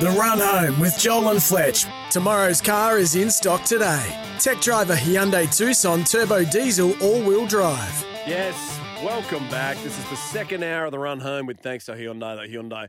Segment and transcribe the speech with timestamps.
[0.00, 1.84] The Run Home with Joel and Fletch.
[2.10, 4.18] Tomorrow's car is in stock today.
[4.38, 8.06] Tech driver Hyundai Tucson Turbo Diesel All Wheel Drive.
[8.26, 9.76] Yes, welcome back.
[9.82, 12.88] This is the second hour of the run home with thanks to Hyundai, the Hyundai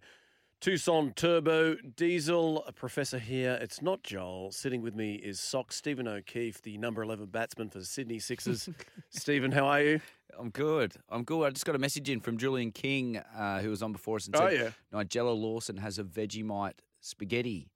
[0.62, 2.64] Tucson Turbo Diesel.
[2.66, 3.60] A professor here.
[3.62, 4.52] It's not Joel.
[4.54, 8.70] Sitting with me is Sock Stephen O'Keefe, the number 11 batsman for the Sydney Sixers.
[9.10, 10.02] Stephen, how are you?
[10.40, 10.94] I'm good.
[11.10, 11.46] I'm good.
[11.46, 14.28] I just got a message in from Julian King, uh, who was on before us,
[14.28, 14.70] and said Oh, yeah.
[14.94, 17.72] Nigella Lawson has a Vegemite spaghetti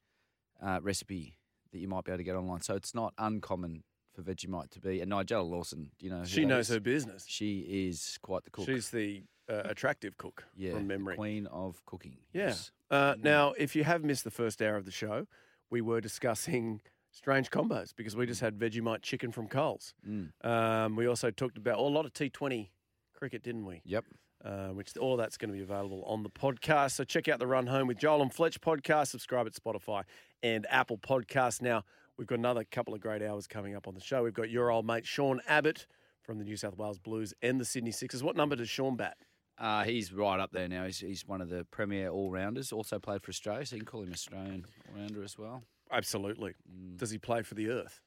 [0.62, 1.38] uh, recipe
[1.72, 2.62] that you might be able to get online.
[2.62, 5.02] So it's not uncommon for Vegemite to be.
[5.02, 6.20] And Nigella Lawson, do you know?
[6.20, 6.76] who She knows is?
[6.76, 7.26] her business.
[7.28, 8.66] She is quite the cook.
[8.66, 11.16] She's the uh, attractive cook yeah, from memory.
[11.16, 12.18] queen of cooking.
[12.34, 12.48] Yeah.
[12.48, 12.72] Yes.
[12.90, 15.28] Uh, now, if you have missed the first hour of the show,
[15.70, 19.94] we were discussing strange combos because we just had Vegemite chicken from Coles.
[20.08, 20.32] Mm.
[20.46, 22.70] Um, we also talked about oh, a lot of T20
[23.14, 23.82] cricket, didn't we?
[23.86, 24.06] Yep.
[24.46, 26.92] Uh, which all that's going to be available on the podcast.
[26.92, 29.08] So check out the Run Home with Joel and Fletch podcast.
[29.08, 30.04] Subscribe at Spotify
[30.44, 31.64] and Apple Podcasts.
[31.64, 31.84] Now
[32.16, 34.22] we've got another couple of great hours coming up on the show.
[34.22, 35.88] We've got your old mate Sean Abbott
[36.22, 38.22] from the New South Wales Blues and the Sydney Sixers.
[38.22, 39.18] What number does Sean bat?
[39.58, 40.86] Uh, he's right up there now.
[40.86, 42.72] He's, he's one of the premier all rounders.
[42.72, 45.64] Also played for Australia, so you can call him Australian all rounder as well.
[45.92, 46.54] Absolutely.
[46.98, 48.00] Does he play for the Earth?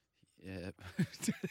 [0.45, 0.71] Yeah.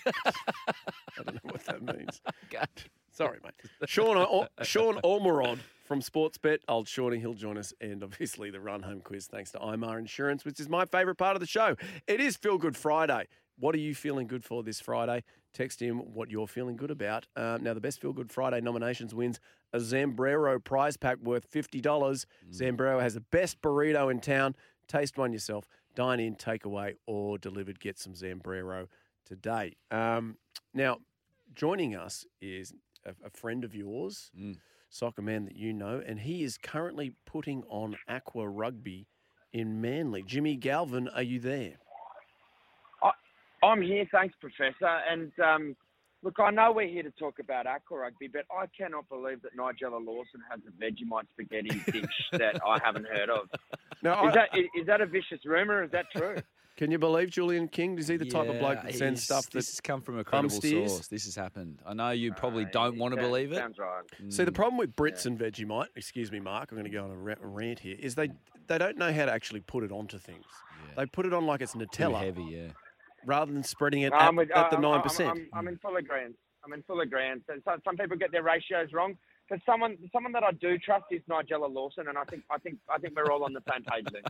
[0.05, 2.21] I don't know what that means.
[3.11, 3.53] Sorry, mate.
[3.89, 6.59] Sean, Al- Sean Almirod from Sportsbet.
[6.67, 7.73] Old Shawnee, he'll join us.
[7.81, 11.35] And obviously the run home quiz thanks to IMAR Insurance, which is my favourite part
[11.35, 11.75] of the show.
[12.05, 13.27] It is Feel Good Friday.
[13.59, 15.23] What are you feeling good for this Friday?
[15.53, 17.25] Text him what you're feeling good about.
[17.35, 19.39] Um, now, the best Feel Good Friday nominations wins
[19.73, 22.25] a Zambrero prize pack worth $50.
[22.51, 24.55] Zambrero has the best burrito in town.
[24.87, 25.67] Taste one yourself.
[25.97, 27.79] Dine in, takeaway, or delivered.
[27.79, 28.85] Get some Zambrero
[29.25, 29.77] today.
[29.89, 30.37] Um,
[30.71, 30.99] now,
[31.55, 32.71] joining us is
[33.03, 34.29] a, a friend of yours,
[34.91, 39.07] soccer man that you know, and he is currently putting on aqua rugby
[39.51, 40.21] in Manly.
[40.21, 41.79] Jimmy Galvin, are you there?
[43.63, 44.99] I'm here, thanks, Professor.
[45.09, 45.75] And um,
[46.21, 49.57] look, I know we're here to talk about aqua rugby, but I cannot believe that
[49.57, 53.49] Nigella Lawson has a Vegemite spaghetti dish that I haven't heard of.
[54.03, 55.83] Now, Is that is that a vicious rumor?
[55.83, 56.37] Is that true?
[56.77, 57.97] Can you believe Julian King?
[57.97, 60.23] Is he the type of bloke that sends stuff that This has come from a
[60.23, 60.91] credible steers?
[60.91, 61.07] source.
[61.07, 61.81] This has happened.
[61.83, 63.55] I know you probably Uh, don't want to believe it.
[63.55, 64.03] Sounds right.
[64.29, 67.09] See, the problem with Brits and Vegemite, excuse me, Mark, I'm going to go on
[67.09, 68.29] a rant here, is they
[68.67, 70.45] they don't know how to actually put it onto things.
[70.95, 72.67] They put it on like it's Too Nutella heavy, yeah.
[73.25, 75.29] rather than spreading it No, at, with- at the I'm- nine I'm- percent.
[75.31, 76.35] I'm, I'm in full agreement.
[76.63, 77.43] I'm in full agreement.
[77.47, 79.17] So some, some people get their ratios wrong.
[79.49, 82.79] But someone, someone that I do trust is Nigella Lawson, and I think, I think,
[82.89, 84.23] I think we're all on the same page there.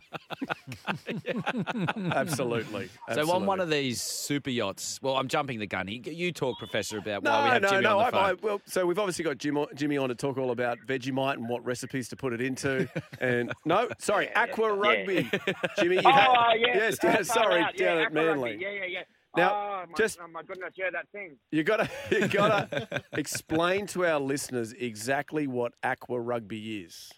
[2.16, 2.90] Absolutely.
[3.14, 5.88] So on one of these super yachts, well, I'm jumping the gun.
[5.88, 7.98] You talk, Professor, about why No, we have no, Jimmy no.
[7.98, 8.30] on the I, phone.
[8.30, 11.50] I, well, so we've obviously got Jim, Jimmy on to talk all about Vegemite and
[11.50, 12.88] what recipes to put it into.
[13.20, 15.30] and no, sorry, Aqua Rugby.
[15.80, 17.76] Jimmy, you oh, had, yes, yes, sorry, out.
[17.76, 18.58] down yeah, at aqua rugby.
[18.62, 19.04] Yeah, yeah, yeah.
[19.36, 21.38] Now, oh, my, just- oh my goodness, yeah, that thing.
[21.52, 27.12] You gotta, you gotta explain to our listeners exactly what Aqua Rugby is.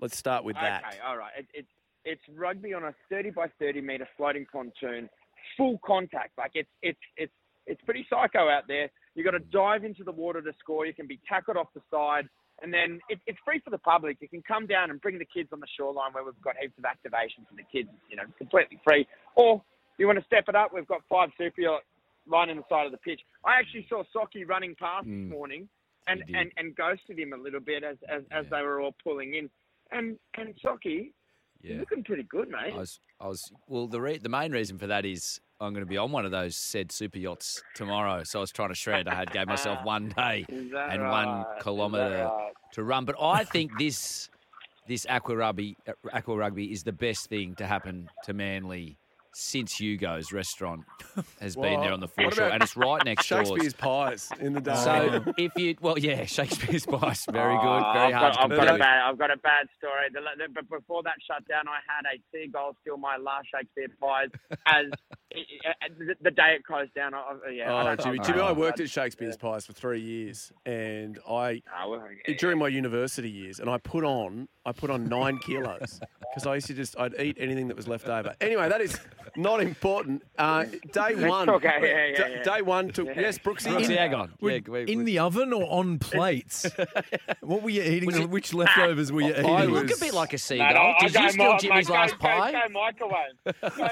[0.00, 0.82] Let's start with that.
[0.86, 1.32] Okay, all right.
[1.38, 1.66] It, it,
[2.04, 5.10] it's rugby on a 30 by 30 meter floating pontoon,
[5.56, 6.30] full contact.
[6.38, 7.32] Like it's it's it's
[7.66, 8.90] it's pretty psycho out there.
[9.14, 10.86] You got to dive into the water to score.
[10.86, 12.28] You can be tackled off the side,
[12.62, 14.16] and then it, it's free for the public.
[14.20, 16.78] You can come down and bring the kids on the shoreline where we've got heaps
[16.78, 17.90] of activation for the kids.
[18.08, 19.06] You know, completely free.
[19.36, 19.62] Or
[20.00, 20.72] you want to step it up?
[20.74, 21.86] We've got five super yachts
[22.26, 23.20] lining the side of the pitch.
[23.44, 25.28] I actually saw Socky running past this mm.
[25.28, 25.68] morning.
[26.08, 28.58] And, and, and ghosted him a little bit as, as, as Yeah.
[28.58, 29.50] they were all pulling in.
[29.92, 31.12] And and Socky,
[31.62, 31.72] yeah.
[31.72, 32.72] you're looking pretty good, mate.
[32.74, 33.52] I was, I was.
[33.68, 36.24] Well, the re- the main reason for that is I'm going to be on one
[36.24, 38.24] of those said super yachts tomorrow.
[38.24, 39.08] So I was trying to shred.
[39.08, 41.26] I had gave myself one day and right?
[41.26, 42.52] one kilometre right?
[42.72, 43.04] to run.
[43.04, 44.30] But I think this
[44.88, 45.76] this aqua rugby
[46.12, 48.96] aqua rugby is the best thing to happen to Manly
[49.32, 50.84] since Hugo's restaurant
[51.40, 53.44] has Well, been there on the foreshore, and it's right next door.
[53.44, 54.74] Shakespeare's Pies in the day.
[54.74, 58.34] So if you, well, yeah, Shakespeare's Pies, very oh, good, Oh, very I've hard got,
[58.34, 60.06] to I've got a bad, I've got a bad story.
[60.12, 64.28] The, the, but before that shutdown, I had a seagull steal my last Shakespeare pies
[64.66, 64.86] as
[65.34, 67.14] uh, the, the day it closed down.
[67.14, 69.72] I, I- yeah, Oh, don't- Jimmy, I- Jimmy, I I- worked at Shakespeare's Pies for
[69.72, 74.48] three years, and I Oh, well, yeah, during my university years, and I put on
[74.66, 77.88] I put on nine kilos because I used to just I'd eat anything that was
[77.88, 78.34] left over.
[78.40, 78.98] Anyway, that is
[79.36, 80.22] not important.
[80.38, 82.42] Uh, day one, okay, yeah, yeah, d- yeah.
[82.56, 83.72] day one took yes, Brooksy.
[83.72, 84.32] Brooksy, hang on.
[84.40, 86.66] Were- Yeah, we- in we- the oven or on plates?
[87.40, 88.28] what were you eating?
[88.30, 89.46] Which leftovers were you eating?
[89.46, 90.68] I you look a bit like a No, seagull.
[90.74, 92.52] no, Did I you steal mi- Jimmy's go- last go- pie?
[92.52, 93.32] Go microwave.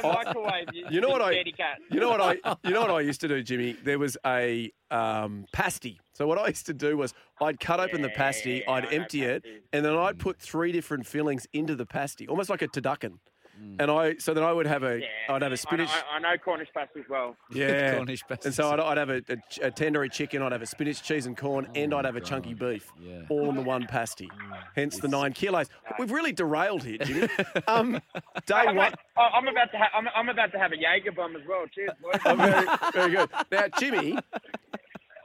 [0.02, 0.66] Go microwave.
[0.74, 1.42] You, You know what I-
[1.90, 3.72] You know what I you know what I used to do, Jimmy?
[3.72, 5.98] There was a um, pasty.
[6.18, 8.90] So what I used to do was I'd cut open the pasty, yeah, I'd I
[8.92, 9.62] empty it, pasties.
[9.72, 13.18] and then I'd put three different fillings into the pasty, almost like a turducken.
[13.60, 13.76] Mm.
[13.80, 15.90] And I so then I would have a Yeah, would have a spinach.
[15.90, 17.36] I, I know Cornish pasty as well.
[17.52, 18.46] Yeah, Cornish pasties.
[18.46, 21.26] and so I'd, I'd have a, a, a tandoori chicken, I'd have a spinach, cheese,
[21.26, 23.22] and corn, and I'd have a chunky beef, Oh, Yeah.
[23.28, 24.28] all in the one pasty.
[24.74, 25.68] Hence the nine kilos.
[26.00, 27.28] We've really derailed here, Jimmy.
[27.68, 28.00] Um,
[28.46, 28.92] day I'm, one.
[29.16, 31.64] oh, I'm about to ha- I'm, I'm about to have a Jaeger bomb as well.
[31.72, 32.20] Cheers, boys.
[32.26, 33.30] Oh, very, very good.
[33.52, 34.18] Now, Jimmy,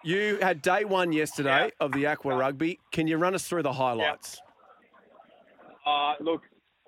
[0.03, 2.79] you had day one yesterday of the Aqua Rugby.
[2.91, 4.41] Can you run us through the highlights?
[5.85, 6.41] Uh, look,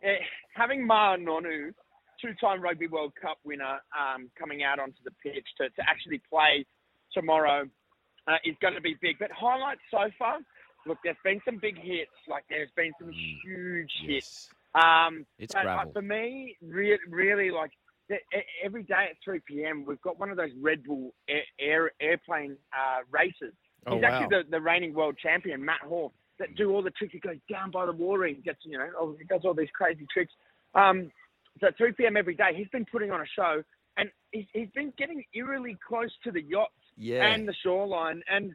[0.04, 0.18] eh,
[0.54, 1.74] having Ma'a Nonu,
[2.22, 6.66] two-time Rugby World Cup winner, um, coming out onto the pitch to, to actually play
[7.14, 7.66] tomorrow
[8.28, 9.18] uh, is going to be big.
[9.20, 10.40] But highlights so far,
[10.86, 12.12] look, there's been some big hits.
[12.28, 14.50] Like there's been some huge hits.
[14.76, 14.84] Yes.
[14.84, 17.72] Um, It's but, uh, for me, re- really, like
[18.64, 22.58] every day at 3 p.m., we've got one of those Red Bull air, air, airplane
[22.74, 23.54] uh, races.
[23.88, 27.14] Oh, He's actually the, the reigning world champion, Matt Hall, that do all the tricks.
[27.14, 29.70] He goes down by the water and gets, you know, all- he does all these
[29.74, 30.34] crazy tricks.
[30.74, 31.12] Um,
[31.62, 32.18] so at 3 p.m.
[32.18, 33.64] every day, he's been putting on a show,
[33.98, 37.26] and he's, he's been getting eerily close to the yachts Yeah.
[37.28, 38.22] and the shoreline.
[38.30, 38.54] And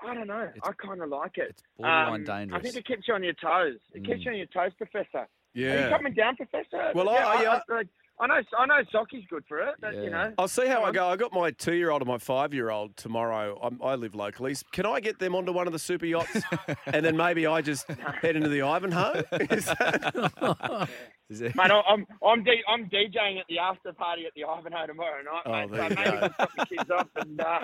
[0.00, 1.50] I don't know, It's- I kind of like it.
[1.50, 3.78] it's borderline Um, I think it keeps you on your toes.
[3.94, 4.24] It keeps Mm.
[4.24, 5.28] you on your toes, Professor.
[5.54, 5.72] Yeah.
[5.74, 6.92] Are you coming down, Professor?
[6.94, 7.82] Well, I- yeah, I- I,
[8.22, 9.74] I know, I know, Socky's good for it.
[9.80, 10.02] But, Yeah.
[10.02, 11.08] You know, I'll see how I go.
[11.08, 13.58] I got my two-year-old and my five-year-old tomorrow.
[13.60, 14.54] I'm, I live locally.
[14.70, 16.40] Can I get them onto one of the super yachts,
[16.86, 19.24] and then maybe I just head into the Ivanhoe?
[21.30, 24.86] Is it- Mate, I'm I'm, D- I'm DJing at the after party at the Ivanhoe
[24.86, 25.70] tomorrow night, Oh, mate.
[25.70, 27.58] there so maybe we'll drop the kids off and, uh,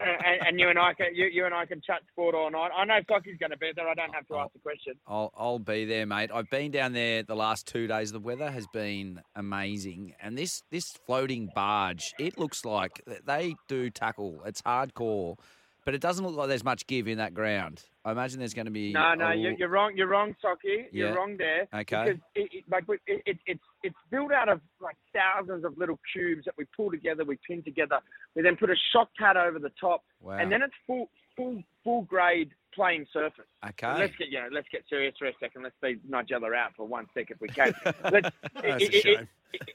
[0.00, 2.70] and and you and I can you, you and I can chat sport all night.
[2.76, 3.88] I know Socky's going to be there.
[3.88, 4.94] I don't have to ask the question.
[5.06, 6.30] I'll, I'll be there, mate.
[6.34, 8.12] I've been down there the last two days.
[8.12, 13.88] The weather has been amazing, and this this floating barge, it looks like they do
[13.90, 14.42] tackle.
[14.44, 15.36] It's hardcore,
[15.84, 17.82] but it doesn't look like there's much give in that ground.
[18.04, 19.92] I imagine there's going to be No, no, a you're, you're wrong.
[19.96, 20.86] You're wrong, Socky.
[20.92, 21.62] You're wrong there.
[21.72, 21.82] Okay.
[21.84, 25.98] Because it, it, like it, it, it's it's built out of like thousands of little
[26.12, 27.98] cubes that we pull together, we pin together.
[28.34, 30.38] We then put a shock pad over the top, Wow.
[30.38, 33.44] and then it's full full full grade playing surface.
[33.68, 33.98] okay.
[33.98, 35.62] Let's get you know, let's get serious for a second.
[35.62, 37.72] Let's leave Nigella out for one sec if we can.
[37.84, 39.20] Let's That's it- it- shame.
[39.20, 39.28] it-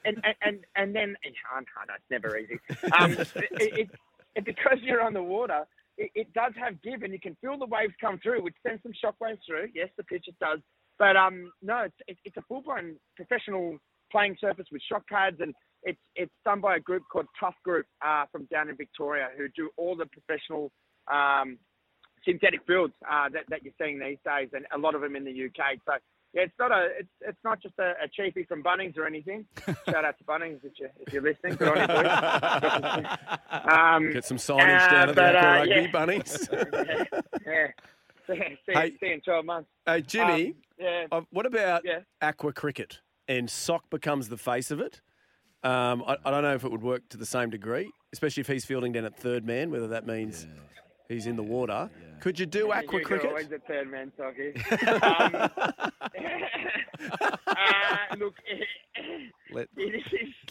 [0.03, 1.15] and, and and and then
[1.56, 2.59] I know it's never easy.
[3.00, 3.89] Um, it, it,
[4.35, 5.65] it, because you're on the water,
[5.99, 8.81] it, it does have give, and you can feel the waves come through, which sends
[8.81, 9.67] some shock waves through.
[9.75, 10.59] Yes, the pitch it does,
[10.97, 13.77] but um, no, it's it, it's a full blown professional
[14.11, 15.53] playing surface with shock pads and.
[15.81, 19.47] It's it's done by a group called Tough Group uh, from down in Victoria who
[19.55, 20.73] do all the professional
[21.09, 21.57] um,
[22.25, 25.23] synthetic fields uh, that, that you're seeing these days, and a lot of them in
[25.23, 25.79] the UK.
[25.85, 25.93] So
[26.33, 29.45] yeah, it's not a it's it's not just a, a cheapie from Bunnings or anything.
[29.85, 31.56] Shout out to Bunnings if you if you're listening.
[31.56, 33.09] Good on you,
[33.71, 35.92] um, Get some signage Uh, down at the but, Aqua uh, Rugby yeah.
[35.92, 36.49] bunnies.
[37.45, 37.68] yeah.
[38.27, 38.92] See, see, Hey.
[38.99, 39.69] see you in 12 months.
[39.85, 41.06] hey, Jimmy, Um, yeah.
[41.11, 41.99] uh, what about Yeah.
[42.21, 42.99] aqua cricket?
[43.27, 45.01] And Sock becomes the face of it.
[45.63, 48.47] Um, I, I don't know if it would work to the same degree, especially if
[48.47, 50.47] he's fielding down at third man, whether that means
[51.09, 51.89] he's in the water.
[52.19, 53.30] Could you do aqua You're cricket?
[53.30, 54.54] always a third man, Soggy.
[55.02, 55.35] um,
[57.47, 58.35] uh, look,
[59.52, 59.68] Let,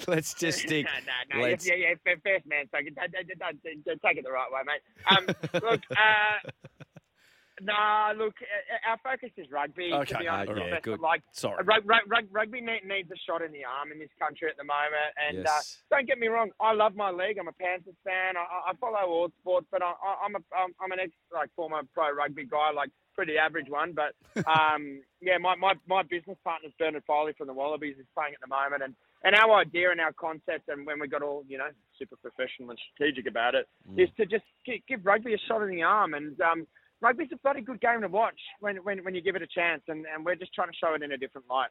[0.07, 0.87] let's just stick.
[0.87, 4.83] no, no, let's, yeah, yeah, yeah, first man, don't take it the right way, mate.
[5.09, 5.27] Um,
[5.63, 6.51] look, uh,
[7.63, 9.91] nah, look, uh, our focus is rugby.
[9.93, 10.81] Okay, to be honest, right, Professor.
[10.83, 11.01] good.
[11.01, 11.59] Like, Sorry.
[11.61, 14.57] uh, rug, rug, rug, rugby needs a shot in the arm in this country at
[14.57, 15.11] the moment.
[15.29, 15.83] And Yes.
[15.91, 17.39] uh, don't get me wrong, I love my league.
[17.39, 18.37] I'm a Panthers fan.
[18.37, 19.93] I, I- follow all sports, but I,
[20.25, 23.93] I'm a I'm, I'm an ex like former pro rugby guy, like pretty average one.
[23.93, 24.15] But
[24.47, 28.41] um, yeah, my, my my business partner's Bernard Foley from the Wallabies is playing at
[28.41, 31.59] the moment, and and our idea and our concept, and when we got all you
[31.59, 31.67] know
[31.99, 34.45] super professional and strategic about it, is to just
[34.87, 36.41] give rugby a shot in the arm and.
[36.41, 36.67] Um,
[37.01, 39.83] Rugby's a bloody good game to watch when, when, when you give it a chance,
[39.89, 41.71] and, and we're just trying to show it in a different light.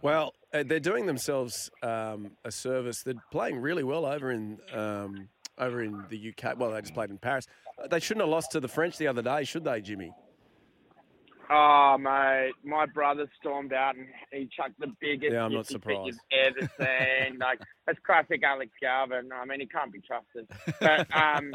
[0.00, 3.02] Well, uh, they're doing themselves um, a service.
[3.02, 5.28] They're playing really well over in um,
[5.58, 6.58] over in the UK.
[6.58, 7.46] Well, they just played in Paris.
[7.90, 10.12] They shouldn't have lost to the French the other day, should they, Jimmy?
[11.50, 16.06] Oh mate, my brother stormed out and he chucked the biggest Yeah, I'm not surprised.
[16.06, 17.38] you've ever seen.
[17.40, 19.30] like that's classic Alex Galvin.
[19.32, 20.46] I mean, he can't be trusted.
[20.78, 21.54] But um,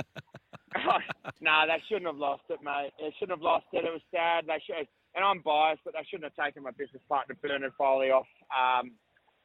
[1.41, 2.91] no, they shouldn't have lost it, mate.
[2.99, 3.85] They shouldn't have lost it.
[3.85, 4.45] It was sad.
[4.47, 8.11] They should, and I'm biased, but they shouldn't have taken my business partner Bernard Foley
[8.11, 8.91] off um,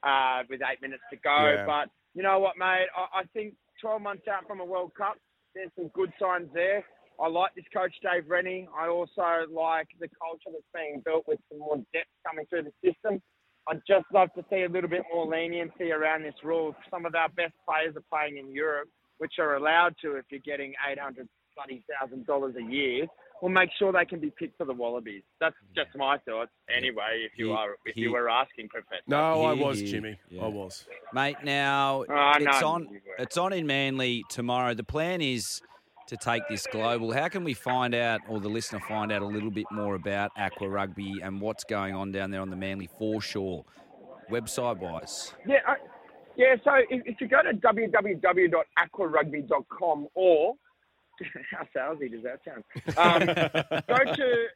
[0.03, 1.55] uh, with eight minutes to go.
[1.55, 1.67] Yeah.
[1.67, 2.91] But you know what, mate?
[2.97, 5.17] I, I think 12 months out from a World Cup,
[5.55, 6.85] there's some good signs there.
[7.21, 8.69] I like this coach, Dave Rennie.
[8.77, 12.75] I also like the culture that's being built with some more depth coming through the
[12.83, 13.21] system.
[13.69, 16.75] I'd just love to see a little bit more leniency around this rule.
[16.91, 20.41] Some of our best players are playing in Europe, which are allowed to if you're
[20.41, 23.07] getting eight hundred bloody thousand dollars a year.
[23.43, 25.23] We'll make sure they can be picked for the Wallabies.
[25.41, 26.51] That's just my thoughts.
[26.77, 29.03] Anyway, if you He- are if he- you were asking, Professor.
[29.07, 29.87] No, I was, here.
[29.89, 30.19] Jimmy.
[30.29, 30.45] Yeah.
[30.45, 30.87] I was.
[31.13, 33.01] Mate, now Oh, it's no, on.
[33.19, 34.75] It's on in Manly tomorrow.
[34.75, 35.63] The plan is
[36.09, 37.13] to take this global.
[37.13, 40.33] How can we find out, or the listener find out a little bit more about
[40.37, 43.65] Aqua Rugby and what's going on down there on the Manly foreshore,
[44.31, 45.33] website wise?
[45.47, 45.77] Yeah, I,
[46.37, 46.57] yeah.
[46.65, 50.55] So if, if you go to www.aquarugby.com or
[51.51, 52.65] how salesy does that sound?
[52.97, 53.27] Um,
[53.89, 54.47] go to.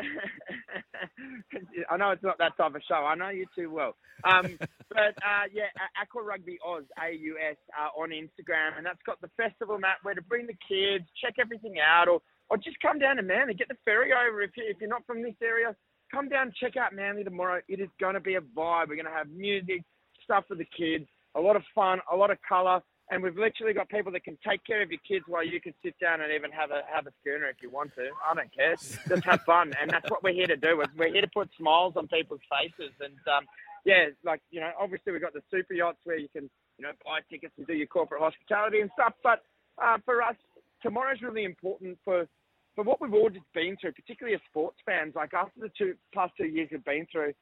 [1.90, 2.94] I know it's not that type of show.
[2.94, 3.94] I know you too well.
[4.24, 5.68] Um, but uh, yeah,
[6.00, 10.22] Aqua Rugby Oz, A-U-S, uh, on Instagram, and that's got the festival map where to
[10.22, 13.76] bring the kids, check everything out, or or just come down to Manly, get the
[13.84, 15.76] ferry over if you if you're not from this area.
[16.10, 17.60] Come down, check out Manly tomorrow.
[17.68, 18.88] It is going to be a vibe.
[18.88, 19.82] We're going to have music,
[20.24, 23.74] stuff for the kids, a lot of fun, a lot of colour, and we've literally
[23.74, 26.32] got people that can take care of your kids while you can sit down and
[26.32, 28.08] even have a have a schooner if you want to.
[28.28, 28.74] I don't care.
[29.08, 30.76] Just have fun, and that's what we're here to do.
[30.78, 33.44] We're- We're here to put smiles on people's faces, and um,
[33.84, 36.92] yeah, like you know, obviously we've got the super yachts where you can you know
[37.04, 39.14] buy tickets and do your corporate hospitality and stuff.
[39.22, 39.42] But
[39.82, 40.36] uh, for us,
[40.82, 42.26] tomorrow's really important for
[42.74, 45.14] for what we've all just been through, particularly as sports fans.
[45.14, 47.34] Like after the two past two years we've been through,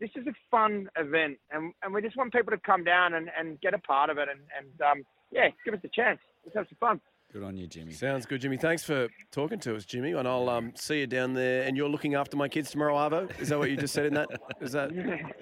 [0.00, 3.28] this is a fun event, and, and we just want people to come down and,
[3.38, 6.18] and get a part of it, and, and um, yeah, give us a chance.
[6.44, 7.00] Let's have some fun.
[7.30, 7.92] Good on you, Jimmy.
[7.92, 8.56] Sounds good, Jimmy.
[8.56, 10.12] Thanks for talking to us, Jimmy.
[10.12, 11.64] And I'll um, see you down there.
[11.64, 13.38] And you're looking after my kids tomorrow, Arvo?
[13.38, 14.28] Is that what you just said in that?
[14.62, 14.90] Is that?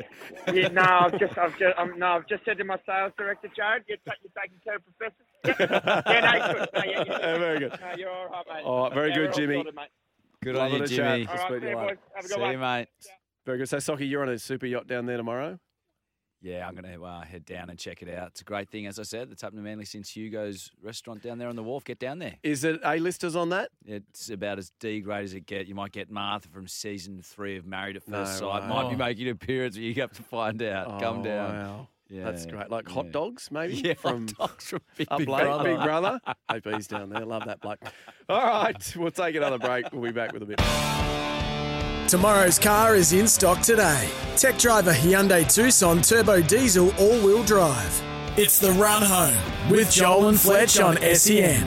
[0.52, 3.48] Yeah, no, I've just, I've just, um, no, I've just said to my sales director,
[3.54, 5.14] Jared, you're, ta- you're taking care of Professor.
[6.08, 6.68] Yeah, yeah, no, good.
[6.74, 7.38] No, yeah, yeah.
[7.38, 7.78] Very good.
[7.80, 8.64] No, you're all right, mate.
[8.64, 9.54] All right, very Yeah, good, Jimmy.
[9.56, 9.74] sorted.
[10.42, 10.86] Good Love on you.
[10.86, 11.08] Jimmy.
[11.08, 11.96] All I'll right, to see you you, boys.
[12.14, 12.50] Have a See one.
[12.52, 12.88] you, mate.
[13.44, 13.68] Very good.
[13.68, 15.58] So, Socky, you're on a super yacht down there tomorrow?
[16.42, 18.28] Yeah, I'm going to uh, head down and check it out.
[18.28, 19.30] It's a great thing, as I said.
[19.30, 21.82] That's happened to Manly since Hugo's restaurant down there on the wharf.
[21.84, 22.34] Get down there.
[22.42, 23.70] Is it A-listers on that?
[23.86, 25.66] It's about as D grade as it get.
[25.66, 28.68] You might get Martha from season three of Married at First No Sight.
[28.68, 28.98] Might be Oh.
[28.98, 31.00] making an appearance, but you have to find out.
[31.00, 31.54] Come Oh, down.
[31.54, 31.88] Wow.
[32.08, 32.70] Yeah, That's great.
[32.70, 33.12] Like hot yeah.
[33.12, 33.74] dogs, maybe?
[33.84, 35.64] Yeah, from hot dogs from Big, up Big late, Brother.
[35.64, 36.20] Big Brother.
[36.50, 37.24] Hope he's down there.
[37.24, 37.80] Love that bloke.
[38.28, 39.90] All right, we'll take another break.
[39.92, 40.60] We'll be back with a bit.
[42.08, 44.08] Tomorrow's car is in stock today.
[44.36, 48.02] Tech driver Hyundai Tucson Turbo Diesel All Wheel Drive.
[48.36, 49.36] It's the run home
[49.70, 51.66] with Joel and Fletch on SEN.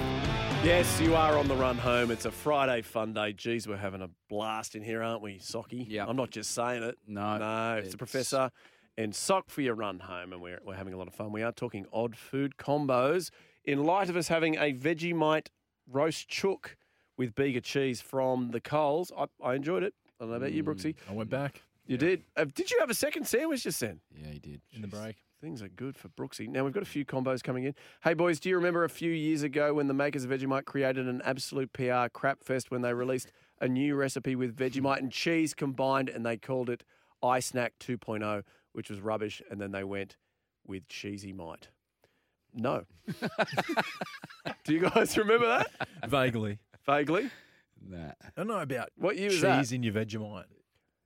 [0.64, 2.10] Yes, you are on the run home.
[2.12, 3.34] It's a Friday fun day.
[3.34, 5.86] Geez, we're having a blast in here, aren't we, Socky?
[5.90, 6.06] Yeah.
[6.06, 6.98] I'm not just saying it.
[7.06, 8.52] No, No, it's, the it's- professor
[8.98, 11.32] and Sock for your run home, and we're, we're having a lot of fun.
[11.34, 13.30] We are talking odd food combos
[13.66, 15.48] in light of us having a Vegemite
[15.90, 16.78] roast chook
[17.18, 19.12] with Bega cheese from the Coles.
[19.18, 19.94] I, I enjoyed it.
[20.20, 20.96] I don't about you, Brooksy.
[21.10, 22.24] I went back You did.
[22.36, 24.02] Uh, did you have a second sandwich just then?
[24.16, 24.62] Yeah, he did.
[24.74, 25.16] in the break.
[25.42, 26.50] Things are good for Brooksy.
[26.50, 27.74] Now, we've got a few combos coming in.
[28.04, 31.08] Hey, boys, do you remember a few years ago when the makers of Vegemite created
[31.08, 35.54] an absolute PR crap fest when they released a new recipe with Vegemite and cheese
[35.54, 36.84] combined and they called it
[37.24, 40.18] iSnack 2.0, which was rubbish, and then they went
[40.68, 41.68] with Cheesybite?
[42.54, 42.84] No.
[44.66, 45.88] do you guys remember that?
[46.10, 46.60] Vaguely.
[46.86, 47.30] Vaguely.
[47.88, 48.12] Nah.
[48.22, 49.72] I don't know about What year was cheese that?
[49.72, 50.46] in your Vegemite.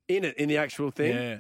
[0.08, 1.16] In it, in the actual thing?
[1.16, 1.38] Yeah.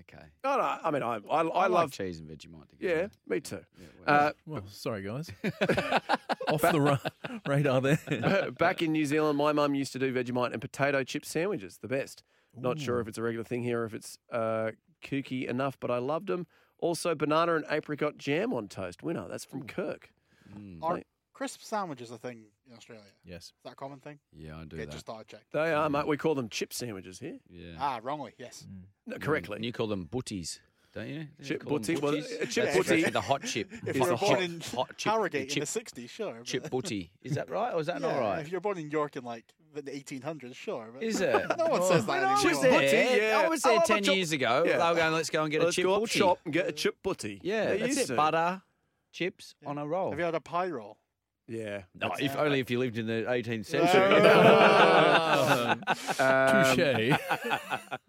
[0.00, 0.24] Okay.
[0.44, 1.92] Oh, no, I mean, I, I, I, like love.
[1.92, 3.60] cheese and Vegemite Yeah, me too.
[3.78, 5.30] Yeah, well, Uh, Well, sorry, guys.
[6.48, 6.98] Off the ra-
[7.46, 8.50] radar there.
[8.58, 11.88] Back in New Zealand, my mum used to do Vegemite and potato chip sandwiches, the
[11.88, 12.22] best.
[12.56, 14.70] Not sure if it's a regular thing here or if it's uh,
[15.04, 16.46] kooky enough, but I loved them.
[16.78, 19.02] Also, banana and apricot jam on toast.
[19.02, 19.26] Winner.
[19.28, 20.10] That's from Kirk.
[20.58, 21.02] mm, Are
[21.40, 23.02] crisp sandwiches a thing in Australia?
[23.24, 23.44] yes.
[23.44, 24.18] Is that a common thing?
[24.36, 24.92] yeah, I do Yeah, that.
[24.92, 25.40] just thought I'd check.
[25.54, 26.06] They are, mate.
[26.06, 27.38] We call them chip sandwiches here.
[27.48, 27.76] yeah.
[27.78, 28.66] Ah, wrongly, yes.
[29.06, 29.56] No, Mm, correctly.
[29.56, 30.60] And you call them butties,
[30.92, 31.14] don't you?
[31.20, 31.96] Don't you Chip call them butty.
[31.96, 32.30] Well, butties?
[32.32, 33.72] a chip That's butty- the hot chip.
[33.72, 36.10] If Is you the were hot- born in hot chip- Harrogate chip- in the 60s,
[36.10, 36.34] sure.
[36.34, 37.10] but- Chip butty.
[37.22, 38.40] Is that right or is that not right?
[38.40, 40.90] If you're born in York in like the 1800s, sure.
[40.92, 41.32] But Is it?
[41.56, 42.80] No one says that When I was anymore.
[42.82, 44.64] there, I was there Oh, I'm a 10 chop- years ago.
[44.66, 44.76] Yeah.
[44.76, 46.18] They were going, let's go and get Let's a chip go up butty.
[46.18, 47.40] shop and get a chip butty.
[47.42, 48.06] Yeah, They that's used it.
[48.08, 48.16] to.
[48.16, 48.62] Butter,
[49.10, 50.10] chips on a roll.
[50.10, 50.98] Have you had a pie roll?
[51.50, 51.82] Yeah.
[52.00, 53.86] No, if uh, only if you lived in the 18th Yeah.
[53.90, 55.80] century.
[56.20, 57.18] Um, Touche.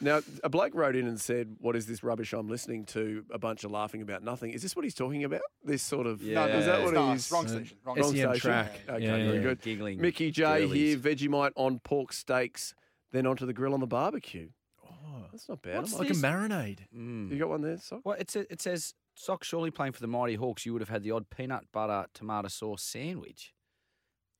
[0.00, 3.24] Now, a bloke wrote in and said, "What is this rubbish I'm listening to?
[3.32, 5.40] A bunch of laughing about nothing." Is this what he's talking about?
[5.64, 6.46] This sort of Yeah.
[6.46, 7.12] is that what not.
[7.12, 7.78] he's It's wrong station.
[7.84, 8.34] Wrong Wrong station?
[8.34, 8.72] track.
[8.88, 9.42] Okay, Yeah, very yeah.
[9.42, 9.62] good.
[9.62, 10.00] Giggling.
[10.00, 10.72] Mickey J girlies.
[10.72, 10.96] here.
[10.98, 12.74] Vegemite on pork steaks,
[13.12, 14.48] then onto the grill on the barbecue.
[14.84, 15.76] Oh, That's not bad.
[15.78, 16.78] What's I like like a marinade.
[16.94, 17.30] Mm.
[17.30, 18.00] You got one there, Sock?
[18.04, 20.88] Well, it's a, it says, Sock, surely playing for the Mighty Hawks, you would have
[20.88, 23.54] had the odd peanut butter tomato sauce sandwich.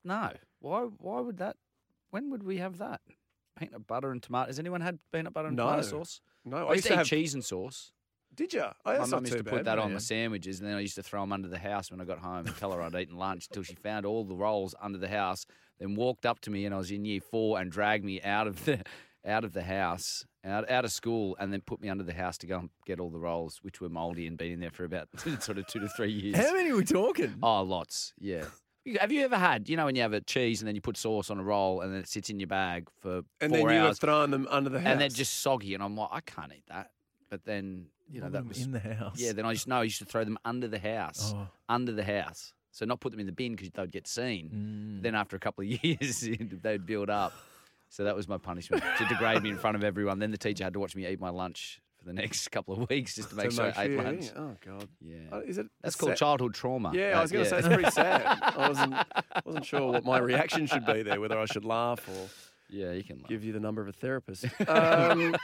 [0.05, 0.33] No.
[0.61, 1.57] Why Why would that?
[2.11, 3.01] When would we have that?
[3.59, 4.49] Peanut butter and tomato.
[4.49, 5.65] Has anyone had peanut butter and No.
[5.67, 6.21] tomato sauce?
[6.45, 7.07] No, I, used to, eat have.
[7.07, 7.93] cheese and sauce.
[8.35, 8.65] Did you?
[8.85, 9.65] Oh, my mum used to put bad.
[9.67, 12.01] that on my sandwiches, and then I used to throw them under the house when
[12.01, 14.75] I got home and tell her I'd eaten lunch until she found all the rolls
[14.83, 15.47] under the house.
[15.79, 18.49] Then walked up to me, and I was in year four, and dragged me out
[18.49, 18.83] of the
[19.27, 22.37] out of the house, out out of school, and then put me under the house
[22.39, 24.85] to go and get all the rolls, which were mouldy and been in there for
[24.85, 25.09] about
[25.41, 26.37] sort of two to three years.
[26.37, 27.35] How many are we talking?
[27.43, 28.13] Oh, lots.
[28.19, 28.45] Yeah.
[29.01, 30.99] Have you ever had, you know, when you have a cheese and then you put
[30.99, 33.79] sauce on a roll and then it sits in your bag for And four then
[33.81, 34.89] you were throwing them under the house.
[34.93, 36.91] and they're just soggy, and I'm like, I can't eat that.
[37.31, 39.19] But then, you know, that was in the house.
[39.19, 39.33] yeah.
[39.33, 41.49] Then I just know I used to throw them under the house, Oh.
[41.71, 42.53] under the house.
[42.73, 44.99] So not put them in the bin because they'd get seen.
[44.99, 45.03] Mm.
[45.03, 46.21] Then after a couple of years,
[46.63, 47.33] they'd build up.
[47.95, 50.19] So that was my punishment to degrade me in front of everyone.
[50.19, 52.89] Then the teacher had to watch me eat my lunch for the next couple of
[52.91, 54.25] weeks just to make To sure make I ate sure, lunch.
[54.25, 54.31] yeah.
[54.41, 54.89] Oh God.
[55.01, 55.17] Yeah.
[55.33, 55.67] Uh, is it?
[55.81, 56.91] That's it's called sad- childhood trauma.
[56.93, 58.23] Yeah, I was going to say it's pretty sad.
[58.43, 58.95] I wasn't
[59.45, 62.29] wasn't sure what my reaction should be there, whether I should laugh or
[62.69, 63.19] yeah, you can.
[63.19, 63.29] Laugh.
[63.29, 64.45] give you the number of a therapist.
[64.69, 65.37] Um,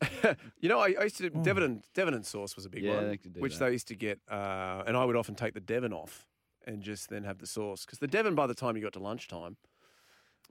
[0.60, 2.96] you know, I, I used to Devon and Devon and sauce was a big Yeah,
[2.96, 3.66] one, they could do which that.
[3.66, 6.26] they used to get, uh, and I would often take the Devon off
[6.66, 8.98] and just then have the sauce because the Devon by the time you got to
[9.00, 9.56] lunchtime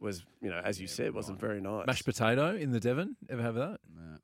[0.01, 1.85] was, you know, as you said, wasn't very nice.
[1.87, 3.15] Mashed potato in the Devon.
[3.29, 3.79] Ever have that?
[3.95, 4.17] No.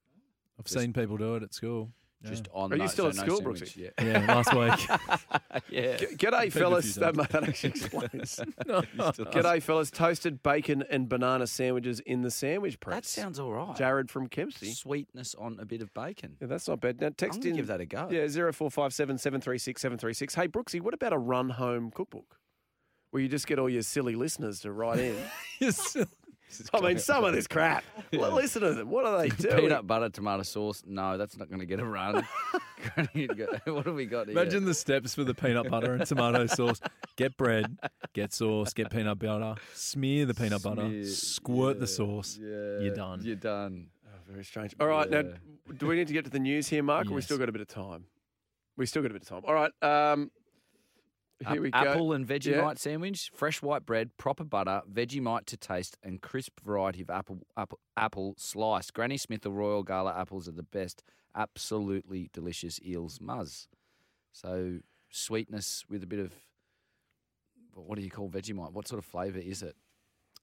[0.59, 1.91] I've Just- seen people do it at school.
[2.23, 2.31] Yeah.
[2.31, 2.73] Just on.
[2.73, 3.91] Are you still so at no school, sandwich, Brooksy?
[3.99, 4.03] Yeah.
[4.03, 4.89] yeah, last week.
[5.69, 5.97] yeah.
[5.97, 6.93] G- G'day, Take a fellas.
[6.95, 8.39] few That, that actually explains.
[8.65, 8.81] No.
[8.81, 9.91] G'day, fellas.
[9.91, 12.95] Toasted bacon and banana sandwiches in the sandwich press.
[12.95, 13.75] That sounds all right.
[13.75, 14.71] Jared from Kempsey.
[14.73, 16.37] Sweetness on a bit of bacon.
[16.41, 16.99] Yeah, that's not bad.
[16.99, 17.55] Now, text gonna in.
[17.57, 18.07] give that a go.
[18.09, 20.33] Yeah, zero four five seven seven three six seven three six.
[20.33, 22.36] Hey, Brooksy, what about a run home cookbook?
[23.17, 25.15] Where you just get all your silly listeners to write in.
[26.71, 27.83] I mean, some of this crap.
[28.13, 28.91] L- Listen to them.
[28.91, 29.57] What are they doing?
[29.57, 30.83] Peanut butter tomato sauce.
[30.85, 32.23] No, that's not going to get a run.
[32.93, 34.37] what have we got here?
[34.39, 36.79] Imagine the steps for the peanut butter and tomato sauce.
[37.15, 37.75] Get bread,
[38.13, 42.37] get sauce, get peanut butter, smear the peanut butter, Smear- squirt the sauce.
[42.39, 43.21] Yeah, You're done.
[43.23, 43.87] You're done.
[44.05, 44.75] Oh, very strange.
[44.79, 45.73] All right, now, Yeah.
[45.75, 47.07] do we need to get to the news here, Mark?
[47.07, 47.25] Or we Yes.
[47.25, 48.05] still got a bit of time?
[48.77, 49.41] We still got a bit of time.
[49.47, 49.71] All right.
[49.81, 50.29] Um,
[51.39, 51.77] here Ap- we go.
[51.77, 52.73] Apple and Vegemite Yeah.
[52.75, 57.79] sandwich, fresh white bread, proper butter, Vegemite to taste, and crisp variety of apple apple,
[57.95, 58.89] apple slice.
[58.91, 61.03] Granny Smith or Royal Gala apples are the best.
[61.35, 63.67] Absolutely delicious eels muzz.
[64.31, 66.33] So sweetness with a bit of
[67.73, 68.71] what do you call Vegemite?
[68.73, 69.75] What sort of flavour is it?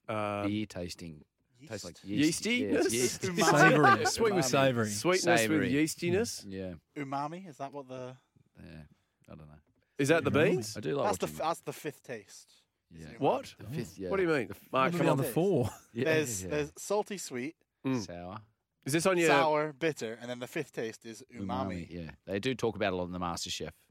[0.09, 1.24] Um, Beer tasting.
[1.68, 2.85] Tastes like Yeast- yeast.
[2.90, 2.92] yeastiness?
[2.92, 3.22] yeast.
[3.50, 4.04] Savoury.
[4.07, 4.90] Sweet with savoury.
[4.90, 5.59] sweetness Savoury.
[5.61, 6.44] with yeastiness.
[6.46, 8.16] Yeah, Umami is that what the?
[8.62, 8.83] yeah.
[9.30, 9.54] I don't know.
[9.98, 10.76] Is that the beans?
[10.76, 12.52] I do like That's the watching f- that's the fifth taste.
[12.90, 13.07] Yeah.
[13.18, 13.54] What?
[13.59, 13.98] the fifth.
[13.98, 14.09] Yeah.
[14.11, 14.48] What do you mean?
[14.72, 15.16] Mark, What come are on.
[15.18, 15.70] the other four?
[15.92, 16.50] Yeah, There's yeah.
[16.50, 18.04] there's salty, sweet, Mm.
[18.07, 18.38] sour.
[18.85, 21.46] Is this on your sour, bitter, and then the fifth taste is umami.
[21.46, 21.87] Umami.
[21.90, 23.72] Yeah, they do talk about it a lot in the Master Chef.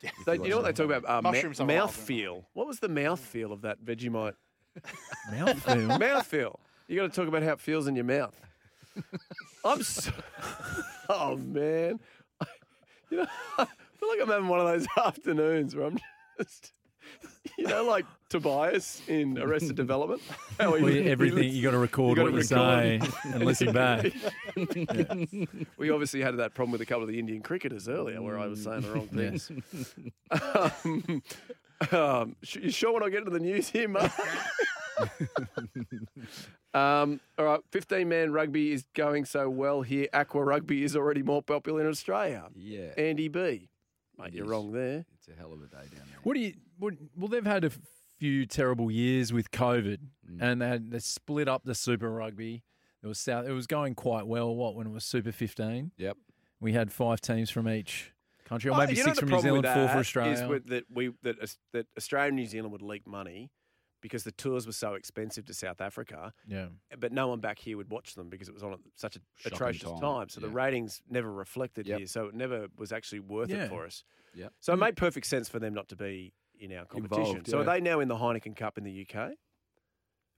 [0.00, 0.10] Yeah.
[0.26, 1.04] They, you know what they talk about?
[1.10, 2.04] Uh, ma- Mushrooms have a lot mouth of them.
[2.06, 2.48] feel.
[2.52, 4.34] What was the mouth feel of that Vegemite?
[5.32, 5.98] Mouthfeel.
[5.98, 6.60] mouth feel.
[6.86, 8.40] You got to talk about how it feels in your mouth.
[9.64, 10.12] I'm so.
[11.08, 11.98] Oh man,
[13.10, 13.26] you know,
[13.58, 13.66] I
[14.08, 15.98] feel like I'm having one of those afternoons where I'm
[16.38, 16.72] just,
[17.58, 20.20] you know, like Tobias in Arrested Development.
[20.60, 24.06] How he- Well, everything you got to record what you say and listen back.
[25.76, 28.46] We obviously had that problem with a couple of the Indian cricketers earlier, where I
[28.46, 29.50] was saying the wrong things.
[30.30, 31.22] um,
[31.92, 34.10] um, you sure when I get into the news here, Mark?
[36.74, 40.08] um, all right, 15 man rugby is going so well here.
[40.12, 42.44] Aqua rugby is already more popular in Australia.
[42.56, 43.68] Yeah, Andy B.
[44.18, 44.50] Mate, It you're is.
[44.50, 45.04] wrong there.
[45.16, 46.18] it's a hell of a day down there.
[46.22, 46.54] What do you?
[46.78, 47.70] What, well, they've had a
[48.18, 49.98] few terrible years with COVID,
[50.30, 50.38] Mm.
[50.42, 52.62] and they, had, they split up the Super Rugby.
[53.02, 53.46] It was South.
[53.46, 54.54] It was going quite well.
[54.54, 55.92] What when it was Super 15?
[55.96, 56.16] Yep.
[56.60, 58.12] We had five teams from each
[58.44, 60.32] country, or Oh, maybe you know six from New Zealand, four for Australia.
[60.32, 61.36] Is with that we that
[61.72, 63.50] that Australia and New Zealand would leak money
[64.00, 66.32] because the tours were so expensive to South Africa.
[66.46, 66.66] yeah,
[66.98, 69.22] but no one back here would watch them because it was on at such an
[69.44, 70.28] atrocious time, time.
[70.28, 71.98] So the ratings never reflected Yep.
[71.98, 72.06] here.
[72.06, 73.64] So it never was actually worth Yeah.
[73.64, 74.04] it for us.
[74.34, 74.52] Yep.
[74.60, 77.26] So it made perfect sense for them not to be in our competition.
[77.38, 79.34] Involved, So are they now in the Heineken Cup in the UK?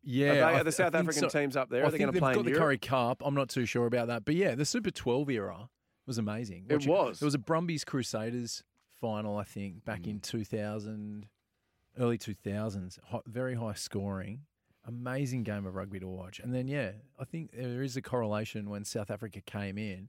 [0.02, 1.38] Yeah, Are, they, are the South African so.
[1.40, 1.84] teams up there?
[1.84, 2.62] I Are they going to they've play got in the Europe?
[2.64, 3.22] Currie Cup.
[3.24, 5.68] I'm not too sure about that, but yeah, the Super 12 era
[6.06, 6.66] was amazing.
[6.70, 7.20] It was.
[7.20, 10.10] There was a Brumbies Crusaders final, I think, back Mm.
[10.10, 11.26] in 2000,
[12.00, 12.98] early 2000s.
[13.04, 14.40] Hot, very high scoring,
[14.86, 16.40] amazing game of rugby to watch.
[16.40, 20.08] And then yeah, I think there is a correlation when South Africa came in.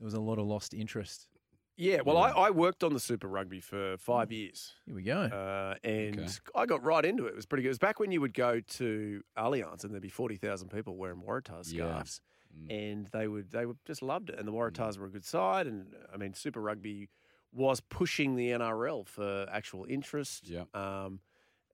[0.00, 1.28] There was a lot of lost interest.
[1.76, 4.74] Yeah, well, I, I worked on the Super Rugby for five years.
[4.86, 5.22] Here we go.
[5.22, 6.28] Uh, and Okay.
[6.54, 7.30] I got right into it.
[7.30, 7.68] It was pretty good.
[7.68, 11.20] It was back when you would go to Allianz and there'd be 40,000 people wearing
[11.20, 11.86] Waratahs Yeah.
[11.86, 12.20] scarves.
[12.56, 12.70] Mm.
[12.92, 14.38] And they would they would just loved it.
[14.38, 15.66] And the Waratahs were a good side.
[15.66, 17.08] And I mean, Super Rugby
[17.54, 20.48] was pushing the NRL for actual interest.
[20.48, 20.64] Yeah.
[20.74, 21.20] Um,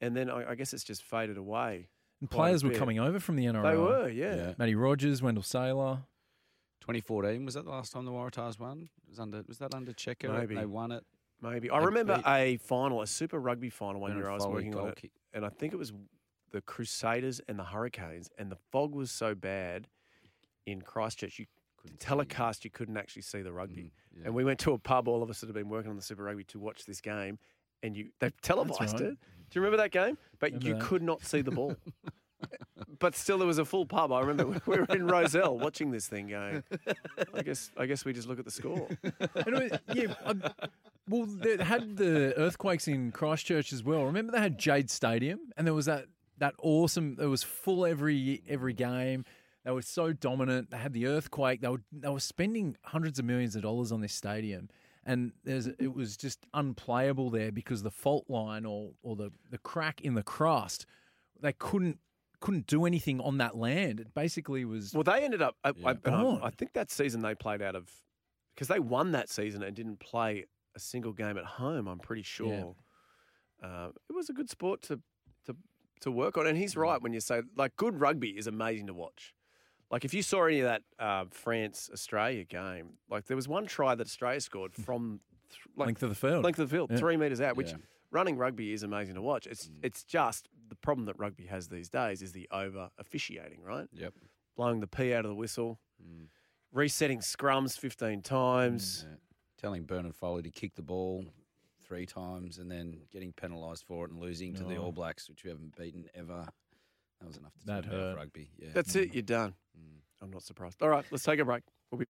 [0.00, 1.88] and then I, I guess it's just faded away.
[2.20, 2.78] And quite a players were bit.
[2.78, 3.62] coming over from the NRL.
[3.62, 4.34] They were, yeah.
[4.36, 4.52] Yeah.
[4.58, 6.02] Matty Rogers, Wendell Sailor.
[6.82, 8.88] 2014 was that the last time the Waratahs won?
[9.08, 10.32] Was under was that under Cheika?
[10.32, 10.54] Maybe.
[10.54, 11.04] They won it.
[11.42, 11.70] Maybe.
[11.70, 14.44] I They remember beat- a final, a Super Rugby final one Bernard year I was
[14.44, 14.96] Foley working on goal it.
[14.96, 15.10] kick.
[15.32, 15.92] and I think it was
[16.52, 19.88] the Crusaders and the Hurricanes, and the fog was so bad
[20.66, 21.46] in Christchurch, you
[21.82, 23.82] Couldn't telecast you couldn't actually see the rugby.
[23.82, 24.22] Mm, yeah.
[24.26, 26.02] And we went to a pub, all of us that had been working on the
[26.02, 27.38] Super Rugby, to watch this game,
[27.82, 29.10] and you they televised right.
[29.10, 29.18] it.
[29.50, 30.16] Do you remember that game?
[30.38, 30.82] But Remember you that.
[30.82, 31.74] could not see the ball.
[32.98, 34.12] but still, there was a full pub.
[34.12, 36.62] I remember we were in Rozelle watching this thing, going.
[37.34, 38.88] I guess I guess we just look at the score.
[39.34, 40.42] And was- yeah, um,
[41.08, 44.04] well, they had the earthquakes in Christchurch as well.
[44.04, 46.06] Remember they had Jade Stadium, and there was that
[46.38, 47.16] that awesome.
[47.20, 49.24] It was full every every game.
[49.64, 50.70] They were so dominant.
[50.70, 51.60] They had the earthquake.
[51.60, 54.68] They were they were spending hundreds of millions of dollars on this stadium,
[55.04, 59.58] and there's it was just unplayable there because the fault line or or the the
[59.58, 60.86] crack in the crust,
[61.40, 61.98] they couldn't
[62.40, 64.00] couldn't do anything on that land.
[64.00, 64.94] It basically was.
[64.94, 65.56] Well, they ended up.
[65.62, 67.90] I, I, and I- I think that season they played out of
[68.54, 71.86] because they won that season and didn't play a single game at home.
[71.86, 72.74] I'm pretty sure.
[73.62, 75.00] Uh, it was a good sport to
[75.44, 75.54] to
[76.00, 76.80] to work on, and he's Mm.
[76.80, 79.34] right when you say like good rugby is amazing to watch.
[79.90, 83.66] Like if you saw any of that uh, France Australia game, like there was one
[83.66, 86.44] try that Australia scored from th- like Length of the field.
[86.44, 86.98] length of the field, Yeah.
[86.98, 87.78] three meters out, which Yeah.
[88.10, 89.46] running rugby is amazing to watch.
[89.46, 89.78] It's Mm.
[89.82, 93.88] it's just the problem that rugby has these days is the over officiating, right?
[93.92, 94.14] Yep.
[94.56, 96.28] blowing the pee out of the whistle, Mm.
[96.70, 99.06] resetting scrums 15 times.
[99.08, 99.16] Yeah.
[99.56, 101.24] Telling Bernard Foley to kick the ball
[101.80, 104.84] three times and then getting penalised for it and losing to the Oh.
[104.84, 106.46] All Blacks, which we haven't beaten ever.
[107.20, 108.16] That was enough to That turn me hurt.
[108.16, 108.50] rugby.
[108.58, 108.68] Yeah.
[108.74, 109.54] That's it, you're done.
[109.78, 109.98] Mm.
[110.22, 110.82] I'm not surprised.
[110.82, 111.62] All right, let's take a break.
[111.90, 112.06] We'll be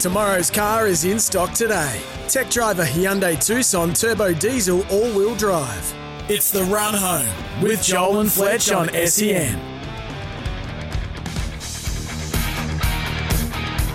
[0.00, 2.00] Tomorrow's car is in stock today.
[2.28, 5.94] Tech driver Hyundai Tucson Turbo Diesel All Wheel Drive.
[6.28, 9.58] It's the run home with Joel and Fletch on SEN.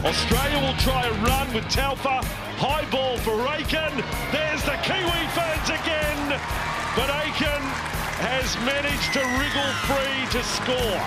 [0.05, 2.23] Australia will try a run with Talfa.
[2.57, 3.91] High ball for Aiken.
[4.31, 6.39] There's the Kiwi fans again.
[6.95, 7.61] But Aiken
[8.17, 11.01] has managed to wriggle free to score.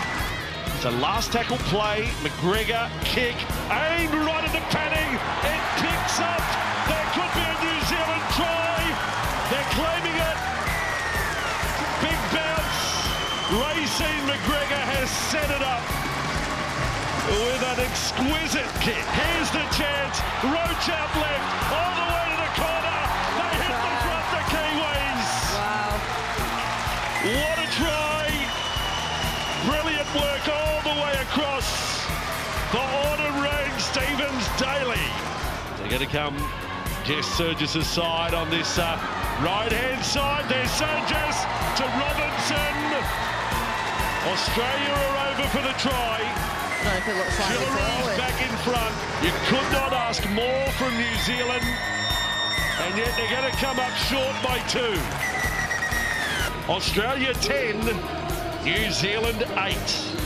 [0.79, 2.07] It's a last tackle play.
[2.23, 3.35] McGregor kick
[3.67, 5.11] aimed right at the padding.
[5.43, 6.45] It picks up.
[6.87, 8.79] There could be a New Zealand try.
[9.51, 10.39] They're claiming it.
[11.99, 12.79] Big bounce.
[13.59, 15.85] Raecene McGregor has set it up
[17.27, 19.03] with an exquisite kick.
[19.03, 20.17] Here's the chance.
[20.47, 22.30] Roach out left, all the way
[36.01, 36.35] to come
[37.05, 38.97] Jess Sergis's side on this uh,
[39.45, 40.49] right-hand side.
[40.49, 41.37] There's Sergis
[41.77, 42.75] to Robinson.
[44.33, 46.25] Australia are over for the try.
[46.25, 48.17] I don't know if it looks like it's Jillaroos all.
[48.17, 48.95] back in front.
[49.21, 51.69] You could not ask more from New Zealand,
[52.81, 54.97] and yet they're going to come up short by two.
[56.73, 57.85] Australia 10,
[58.65, 60.20] New Zealand 8.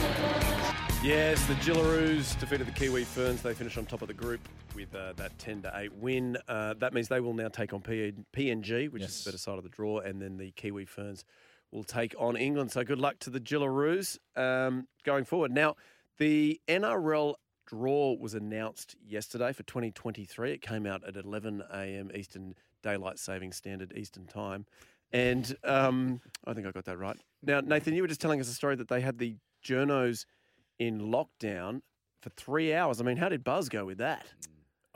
[1.05, 3.43] Yes, the Jillaroos defeated the Kiwi Ferns.
[3.43, 4.39] They finished on top of the group
[4.73, 6.35] with uh, that 10 to 8 win.
[6.47, 9.63] Uh, that means they will now take on PNG, which is the better side of
[9.63, 11.23] the draw, and then the Kiwi Ferns
[11.71, 12.71] will take on England.
[12.71, 15.51] So good luck to the Jillaroos um, going forward.
[15.51, 15.75] Now,
[16.17, 17.35] the NRL
[17.67, 20.53] draw was announced yesterday for 2023.
[20.53, 22.09] It came out at 11 a.m.
[22.15, 24.65] Eastern Daylight Saving Standard Eastern Time.
[25.13, 27.17] And um, I think I got that right.
[27.43, 30.25] Now, Nathan, you were just telling us a story that they had the journos
[30.79, 31.81] in lockdown
[32.21, 32.99] for three hours.
[33.01, 34.25] I mean, how did Buzz go with that?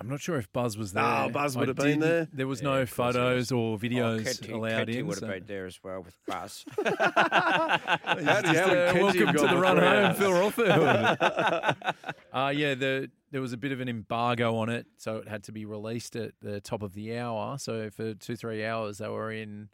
[0.02, 1.04] I'm not sure if Buzz was there.
[1.04, 2.26] Oh, Buzz I would have been there.
[2.32, 5.08] There was Yeah, no of course he photos or Oh, videos allowed Ketty in.
[5.08, 6.63] would so- have been there as well with Buzz.
[6.84, 10.18] How did- how Uh, welcome to the run home, hours?
[10.18, 11.94] Phil Rothfield.
[12.34, 15.44] uh, yeah, the, there was a bit of an embargo on it, so it had
[15.44, 17.58] to be released at the top of the hour.
[17.58, 19.68] So for two, three hours, they were in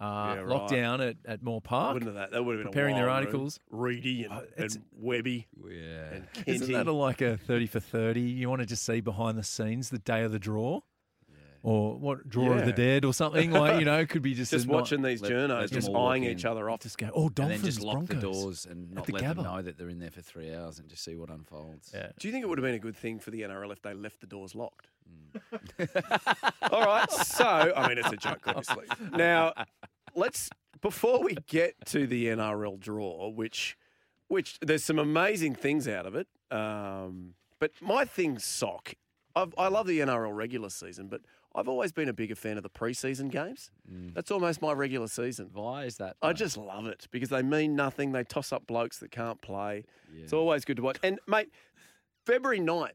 [0.00, 0.46] uh, Yeah, right.
[0.48, 1.94] lockdown at, at Moore Park.
[1.94, 2.30] Wouldn't have that?
[2.32, 3.60] That would have been preparing a their articles.
[3.70, 3.82] Room.
[3.82, 6.12] Reedy and, Oh, and Webby Yeah.
[6.12, 8.20] and Isn't that a, like a 30 for 30?
[8.20, 10.80] You want to just see behind the scenes the day of the draw?
[11.62, 13.50] Or what, draw of the dead or something?
[13.60, 15.94] Like, you know, could be just, just a night- watching these Let- journos just them
[15.96, 16.80] all walk eyeing each other off.
[16.80, 18.16] Just go, oh, and Dolphins, then just lock Broncos.
[18.16, 20.78] the doors and not the let them know that they're in there for three hours
[20.78, 21.90] and just see what unfolds.
[21.92, 22.12] Yeah.
[22.18, 23.92] Do you think it would have been a good thing for the NRL if they
[23.92, 24.88] left the doors locked?
[25.32, 26.52] Mm.
[26.72, 27.10] All right.
[27.10, 28.86] So, I mean, it's a joke, obviously.
[29.12, 29.52] Now,
[30.14, 33.76] let's before we get to the NRL draw, which
[34.28, 36.28] which there's some amazing things out of it.
[36.50, 38.94] Um, but my thing's sock.
[39.36, 41.20] I've, I love the NRL regular season, but
[41.54, 43.70] I've always been a bigger fan of the preseason games.
[44.14, 45.50] That's almost my regular season.
[45.52, 46.16] Why is that?
[46.22, 48.12] I just love it because they mean nothing.
[48.12, 49.84] They toss up blokes that can't play.
[50.22, 50.98] It's always good to watch.
[51.02, 51.50] And, mate,
[52.24, 52.90] February 9th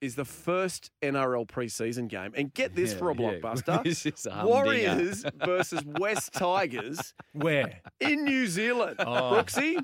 [0.00, 2.32] is the first NRL preseason game.
[2.36, 3.20] And get this Yeah, for a yeah.
[3.40, 4.44] blockbuster This is a.
[4.46, 7.80] Warriors versus Wests Tigers Where?
[8.00, 8.96] in New Zealand.
[9.00, 9.32] Oh.
[9.32, 9.82] Brooksy,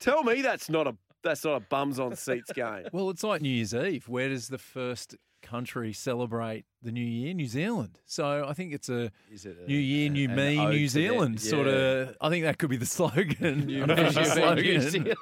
[0.00, 2.84] tell me that's not a that's not a bums on seats game.
[2.92, 4.06] Well, it's like New Year's Eve.
[4.08, 7.32] Where does the first country celebrate the New Year?
[7.32, 7.98] New Zealand.
[8.04, 10.76] So I think it's a Is it a- New Year, New an Me, ode New
[10.76, 10.88] to them?
[10.88, 12.14] Zealand sort of.
[12.20, 13.66] I think that could be the slogan.
[13.66, 14.80] New unofficial Me, New.
[14.80, 15.16] Zealand.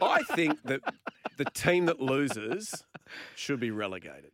[0.00, 0.80] I think that
[1.38, 2.84] the team that loses
[3.34, 4.32] should be relegated.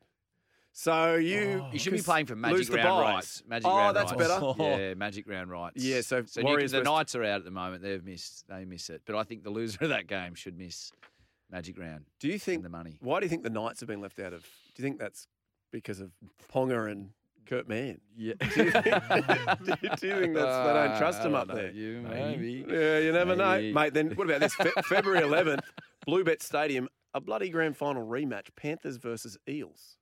[0.76, 1.68] So you oh.
[1.72, 3.14] You should be playing for Magic lose the Round buys.
[3.14, 3.42] rights.
[3.44, 4.28] Oh, Magic oh, round that's rights.
[4.28, 4.54] better.
[4.58, 4.94] Yeah, oh.
[4.96, 5.84] Magic Round rights.
[5.84, 7.82] Yeah, so so you- Warriors the Knights are out at the moment.
[7.82, 8.48] They've missed.
[8.48, 9.02] They miss it.
[9.06, 10.90] But I think the loser of that game should miss
[11.48, 12.06] Magic Round.
[12.18, 12.98] Do you think the money?
[13.00, 14.42] Why do you think the Knights have been left out of?
[14.42, 15.28] Do you think that's
[15.70, 16.10] because of
[16.52, 17.10] Ponga and
[17.46, 18.00] Kurt Mann?
[18.16, 18.34] Yeah.
[18.40, 18.84] Do you think,
[19.64, 21.70] do you, do you think that's, they don't ah, trust him up there?
[21.70, 22.64] You maybe.
[22.68, 23.68] Yeah, you never Maybe.
[23.70, 23.94] know, mate.
[23.94, 24.54] Then what about this?
[24.54, 25.60] Fe- February 11th,
[26.08, 29.96] Bluebet Stadium, a bloody grand final rematch: Panthers versus Eels.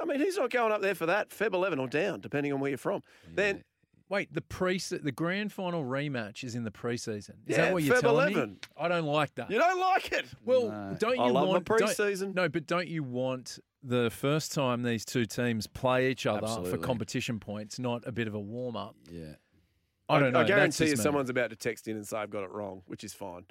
[0.00, 1.28] I mean, he's not going up there for that.
[1.30, 3.02] Feb 11 or down, depending on where you're from.
[3.34, 3.62] Then
[4.08, 7.30] Wait, the pre the grand final rematch is in the preseason.
[7.46, 8.50] Is Yeah, that what you're Feb telling 11.
[8.50, 8.56] me?
[8.76, 9.50] I don't like that.
[9.50, 10.26] you don't like it.
[10.44, 10.96] Well, No.
[10.98, 12.34] don't you I love my want don't- pre-season.
[12.34, 16.76] No, but don't you want the first time these two teams play each other for
[16.78, 18.96] competition points, not a bit of a warm up?
[19.10, 19.34] Yeah.
[20.12, 20.40] I don't know.
[20.40, 23.02] I guarantee you someone's about to text in and say I've got it wrong, which
[23.04, 23.44] is fine.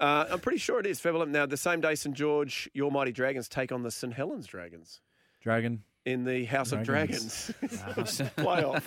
[0.00, 1.32] Uh, I'm pretty sure it is Feb 11.
[1.32, 5.00] Now, the same day St George, your mighty Dragons take on the St Helens Dragons
[5.42, 5.82] Dragon.
[6.04, 7.50] in the House of Dragons.
[7.60, 8.82] Dragons playoff.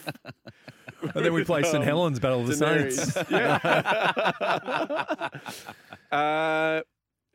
[1.16, 3.18] And then we play St Helens Battle of the Saints.
[3.32, 5.30] Yeah.
[6.12, 6.82] uh,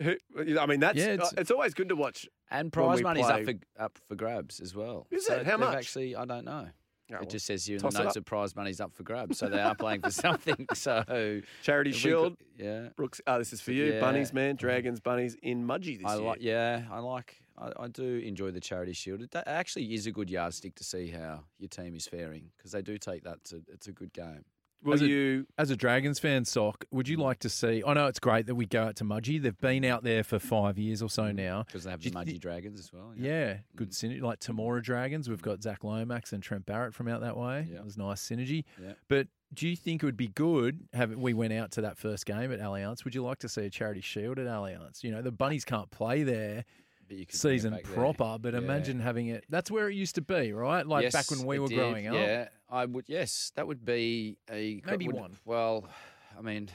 [0.02, 0.16] who,
[0.58, 2.26] I mean, that's Yeah, it's, it's- it's always good to watch.
[2.50, 5.06] And when prize we money's up play- for up for grabs as well.
[5.10, 5.46] Is So it?
[5.46, 5.74] How much?
[5.76, 6.68] Actually, I don't know.
[7.10, 9.02] Oh, well, it just says you in toss the notes that prize money's up for
[9.02, 10.66] grabs, so they are playing for something.
[10.74, 12.38] So Charity Shield.
[12.38, 12.88] could- yeah.
[12.96, 13.92] Brooks, oh, this is for you.
[13.92, 14.00] Yeah.
[14.00, 14.56] Bunnies, man.
[14.56, 16.24] Dragons, bunnies in Mudgee this I year.
[16.24, 19.20] like, yeah, I like, I, I do enjoy the charity shield.
[19.22, 22.80] It actually is a good yardstick to see how your team is faring because they
[22.82, 23.44] do take that.
[23.46, 24.44] To, it's a good game.
[24.92, 25.46] As a- you?
[25.58, 27.82] As a Dragons fan, Sock, would you like to see?
[27.86, 29.40] I know it's great that we go out to Mudgee.
[29.40, 31.34] They've been out there for five years or so mm.
[31.34, 31.64] now.
[31.64, 33.12] because they have the Mudgee Dragons as well.
[33.16, 33.60] Yeah, mm.
[33.76, 34.20] good synergy.
[34.20, 37.66] Like Temora Dragons, we've got Zach Lomax and Trent Barrett from out that way.
[37.70, 37.78] Yeah.
[37.78, 38.64] It was nice synergy.
[38.82, 38.92] Yeah.
[39.08, 40.80] But do you think it would be good?
[40.92, 43.04] Have we went out to that first game at Allianz?
[43.04, 45.02] Would you like to see a charity shield at Allianz?
[45.02, 46.64] You know, the bunnies can't play there
[47.08, 47.94] But you could season back there.
[47.94, 48.60] proper, but Yeah.
[48.60, 49.44] imagine having it.
[49.48, 50.86] That's where it used to be, right?
[50.86, 52.14] Like back when we were did, growing up.
[52.14, 53.04] Yeah, I would.
[53.08, 55.38] Yes, that would be a Maybe would- one.
[55.44, 55.88] Well,
[56.36, 56.70] I mean,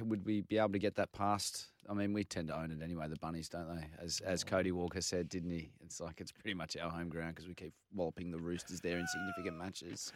[0.00, 1.66] would we be able to get that past?
[1.88, 3.06] I mean, we tend to own it anyway.
[3.08, 3.86] The bunnies, don't they?
[4.02, 4.50] As as oh.
[4.50, 5.70] Cody Walker said, didn't he?
[5.84, 8.98] It's like it's pretty much our home ground because we keep walloping the Roosters there
[8.98, 10.12] in significant matches.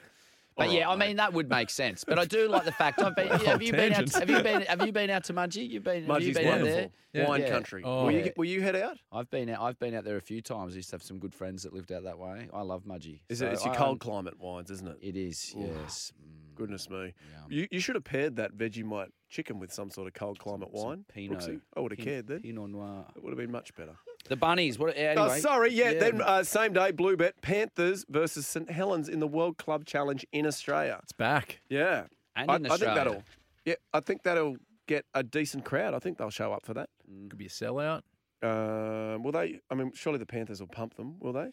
[0.61, 2.05] But All yeah, right, I mean that would make sense.
[2.05, 3.29] But I do like the fact I've been.
[3.47, 4.13] have you been out?
[4.13, 4.61] Have you been?
[4.61, 5.71] Have you been out to Mudgee?
[5.71, 6.05] You've been.
[6.05, 6.75] have you been out wonderful.
[6.75, 6.91] there?
[7.15, 7.29] Yeah.
[7.29, 7.49] Wine Yeah.
[7.49, 7.83] country.
[7.83, 8.05] Oh.
[8.05, 8.99] Will, you, will you head out?
[9.11, 9.63] I've been out.
[9.63, 10.75] I've been out there a few times.
[10.75, 12.49] I used to have some good friends that lived out that way.
[12.53, 13.21] I love Mudgee.
[13.31, 13.55] Is So it?
[13.55, 14.99] It's your I- cold climate wines, isn't it?
[15.01, 15.55] It is.
[15.59, 15.65] Oof.
[15.83, 16.13] Yes.
[16.23, 17.15] Mm, Goodness me.
[17.49, 20.85] You, you should have paired that Vegemite chicken with some sort of cold climate Some
[20.89, 21.05] wine.
[21.13, 21.39] Pinot.
[21.41, 21.61] Brooksy.
[21.77, 22.41] I would have Pin- cared then.
[22.41, 23.07] Pinot Noir.
[23.17, 23.97] It would have been much better.
[24.29, 24.79] The bunnies.
[24.79, 24.97] What?
[24.97, 25.73] Anyway, oh, sorry.
[25.73, 25.95] Yeah.
[25.95, 30.47] Then uh, same day, Bluebet Panthers versus St Helens in the World Club Challenge in
[30.47, 31.01] Australia.
[31.03, 31.61] It's back.
[31.69, 32.05] Yeah.
[32.37, 32.95] And I, in I think Australia.
[32.97, 33.23] that'll.
[33.65, 35.95] Yeah, I think that'll get a decent crowd.
[35.95, 36.91] I think they'll show up for that.
[37.29, 38.03] Could be a sellout.
[38.43, 39.61] Um, will they?
[39.71, 41.51] I mean, surely the Panthers will pump them, will they?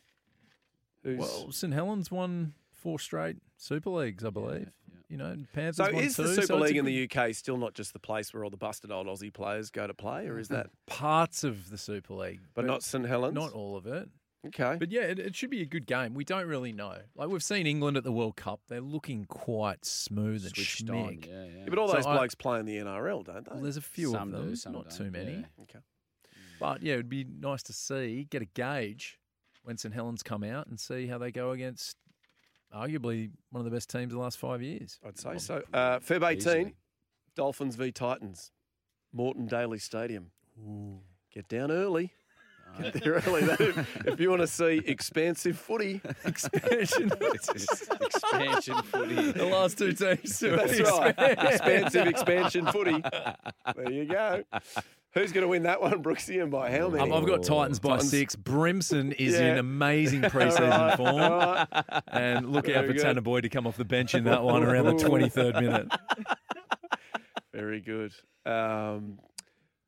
[1.04, 4.72] Who's, Well, St Helens won four straight Super Leagues, I believe.
[5.10, 7.34] You know, Panthers so won is two, the Super it's a League in the UK
[7.34, 10.28] still not just the place where all the busted old Aussie players go to play,
[10.28, 10.68] or is that?
[10.86, 13.34] parts of the Super League, But not St Helens.
[13.34, 14.10] not all of it.
[14.48, 14.76] Okay.
[14.80, 16.14] But yeah, it, it should be a good game.
[16.14, 16.98] We don't really know.
[17.16, 20.96] Like we've seen England at the World Cup, they're looking quite smooth and switched on.
[20.96, 21.26] schmick.
[21.28, 21.50] Yeah, yeah.
[21.60, 23.52] Yeah, but all So those I- blokes play in the NRL, don't they?
[23.54, 25.32] Well, there's a few Some of them, do, some not don't, too many.
[25.32, 25.64] yeah.
[25.64, 25.80] okay.
[25.80, 26.60] Mm.
[26.60, 29.20] But yeah, it'd be nice to see, get a gauge
[29.64, 31.98] when St Helens come out and see how they go against
[32.76, 35.00] arguably one of the best teams of the last five years.
[35.06, 35.62] I'd say so.
[35.74, 36.76] Uh, Feb 18, Easily.
[37.36, 38.52] Dolphins v Titans,
[39.14, 40.32] Moreton Daily Stadium.
[41.34, 42.12] Get down early.
[42.82, 43.42] Get there early.
[43.46, 47.12] That- if you want to see expansive footy, expansion,
[48.02, 49.32] expansion footy.
[49.32, 50.40] The last two teams.
[50.40, 51.16] That's right.
[51.18, 53.02] Expansive expansion footy.
[53.76, 54.44] There you go.
[55.14, 57.12] Who's going to win that one, Brooksy, and by how many?
[57.12, 58.10] I've got Titans by Titans.
[58.12, 58.36] six.
[58.36, 59.54] Brimson is Yeah.
[59.54, 61.16] in amazing preseason form.
[61.18, 61.68] right.
[62.10, 63.18] And look out Very for good.
[63.18, 65.88] Tanah Boyd to come off the bench in that one around the 23rd minute.
[67.54, 68.14] Very good.
[68.46, 69.20] Um,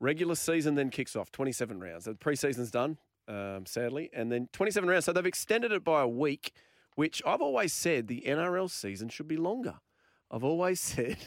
[0.00, 2.06] regular season then kicks off, 27 rounds.
[2.06, 5.04] The preseason's done, um, sadly, and then 27 rounds.
[5.04, 6.52] So they've extended it by a week,
[6.96, 9.74] which I've always said the NRL season should be longer.
[10.30, 11.18] I've always said,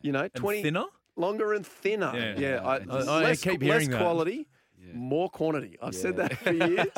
[0.00, 0.84] you know, 20 thinner?
[1.16, 2.12] Longer and thinner.
[2.14, 2.34] Yeah.
[2.38, 2.78] Yeah, I, I-
[3.18, 4.00] I less, keep less hearing that.
[4.00, 4.48] quality.
[4.94, 5.78] More quantity.
[5.80, 6.88] I've said that for years.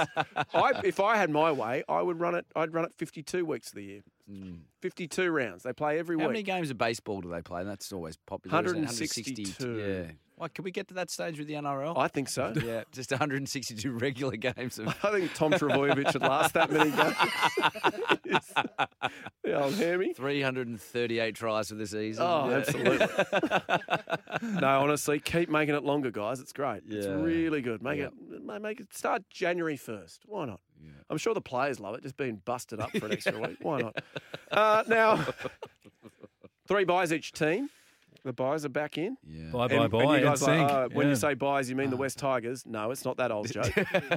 [0.55, 2.47] I, if I had my way, I would run it.
[2.57, 4.01] I'd run it 52 weeks of the year.
[4.81, 5.63] 52 rounds.
[5.65, 6.21] They play every Mm.
[6.21, 6.33] How week.
[6.33, 7.63] many games of baseball do they play?
[7.63, 8.59] That's always popular.
[8.65, 8.81] isn't it?
[8.81, 9.79] 162.
[9.79, 10.13] Yeah.
[10.37, 11.97] Why, can we get to that stage with the NRL?
[11.97, 12.53] I think so.
[12.65, 14.79] Yeah, just 162 regular games.
[14.81, 14.89] Of...
[15.05, 18.53] I think Tom Trbojevic would last that many games.
[19.45, 20.13] the old hammy.
[20.15, 22.25] 338 tries for the season.
[22.27, 22.57] Oh, Yeah.
[22.57, 23.07] absolutely.
[24.61, 26.41] no, honestly, keep making it longer, guys.
[26.41, 26.83] It's great.
[26.89, 27.83] It's really good.
[27.83, 28.07] Make Yeah.
[28.07, 30.23] it make it start January first.
[30.27, 30.61] Why not?
[31.11, 33.57] I'm sure the players love it, just being busted up for an extra week.
[33.61, 33.97] Why not?
[34.51, 35.25] Uh, now,
[36.67, 37.69] three buys each team.
[38.25, 39.17] The buys are back in.
[39.27, 39.51] Yeah.
[39.53, 40.71] Bye, And- bye, and you guys are like, sync.
[40.71, 42.01] oh, when you uh, say buys, you mean the uh.
[42.01, 42.65] Wests Tigers?
[42.67, 43.73] No, it's not that old joke.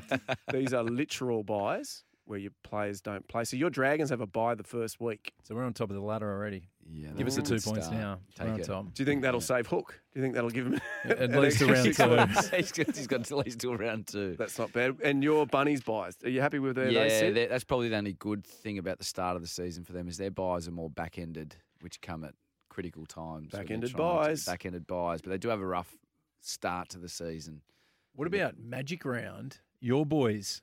[0.54, 3.44] These are literal buys where your players don't play.
[3.46, 5.34] So your Dragons have a buy the first week.
[5.44, 6.68] So we're on top of the ladder already.
[6.90, 7.94] Yeah, Give us the two points start.
[8.02, 8.20] now.
[8.36, 8.66] Take We're it.
[8.66, 8.94] top.
[8.94, 10.00] Do you think that'll save Hook?
[10.14, 12.10] Do you think that'll give him At an least extra around six two.
[12.10, 12.50] weeks?
[12.56, 14.36] he's got, he's got at least till round two.
[14.38, 14.98] That's not bad.
[15.04, 17.34] And your bunnies buys, are you happy with where they yeah, sit?
[17.36, 20.08] that- that's probably the only good thing about the start of the season for them
[20.08, 22.34] is their buys are more back-ended, which come at
[22.78, 23.50] critical times.
[23.50, 24.46] Back-ended trying to- buys.
[24.46, 25.98] Back-ended buys, but they do have a rough
[26.42, 27.64] start to the season.
[28.14, 29.58] What about Magic Round?
[29.80, 30.62] Your boys,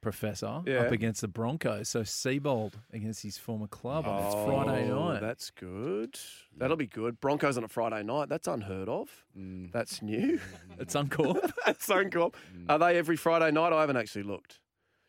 [0.00, 0.84] Professor, Yeah.
[0.84, 1.90] up against the Broncos.
[1.90, 5.20] So Seibold against his former club on Friday Oh, night.
[5.20, 6.18] That's good.
[6.56, 7.20] That'll be good.
[7.20, 8.30] Broncos on a Friday night.
[8.30, 9.26] That's unheard of.
[9.36, 9.72] Mm.
[9.72, 10.40] That's new.
[10.78, 11.52] It's uncorked.
[11.66, 12.32] That's uncool.
[12.56, 12.70] Mm.
[12.70, 13.74] Are they every Friday night?
[13.74, 14.58] I haven't actually looked.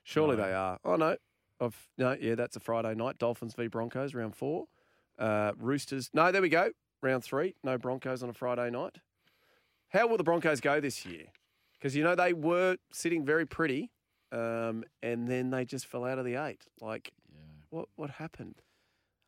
[0.03, 0.77] Surely they are.
[0.83, 1.15] Oh no.
[1.61, 3.17] I've no, yeah, that's a Friday night.
[3.17, 4.67] Dolphins v Broncos, round four.
[5.17, 6.09] Uh, Roosters.
[6.13, 6.71] No, there we go.
[7.01, 7.55] Round three.
[7.63, 8.97] No Broncos on a Friday night.
[9.89, 11.25] How will the Broncos go this year?
[11.73, 13.91] Because you know they were sitting very pretty,
[14.31, 16.63] um, and then they just fell out of the eight.
[16.81, 17.11] Like,
[17.69, 18.55] what what happened?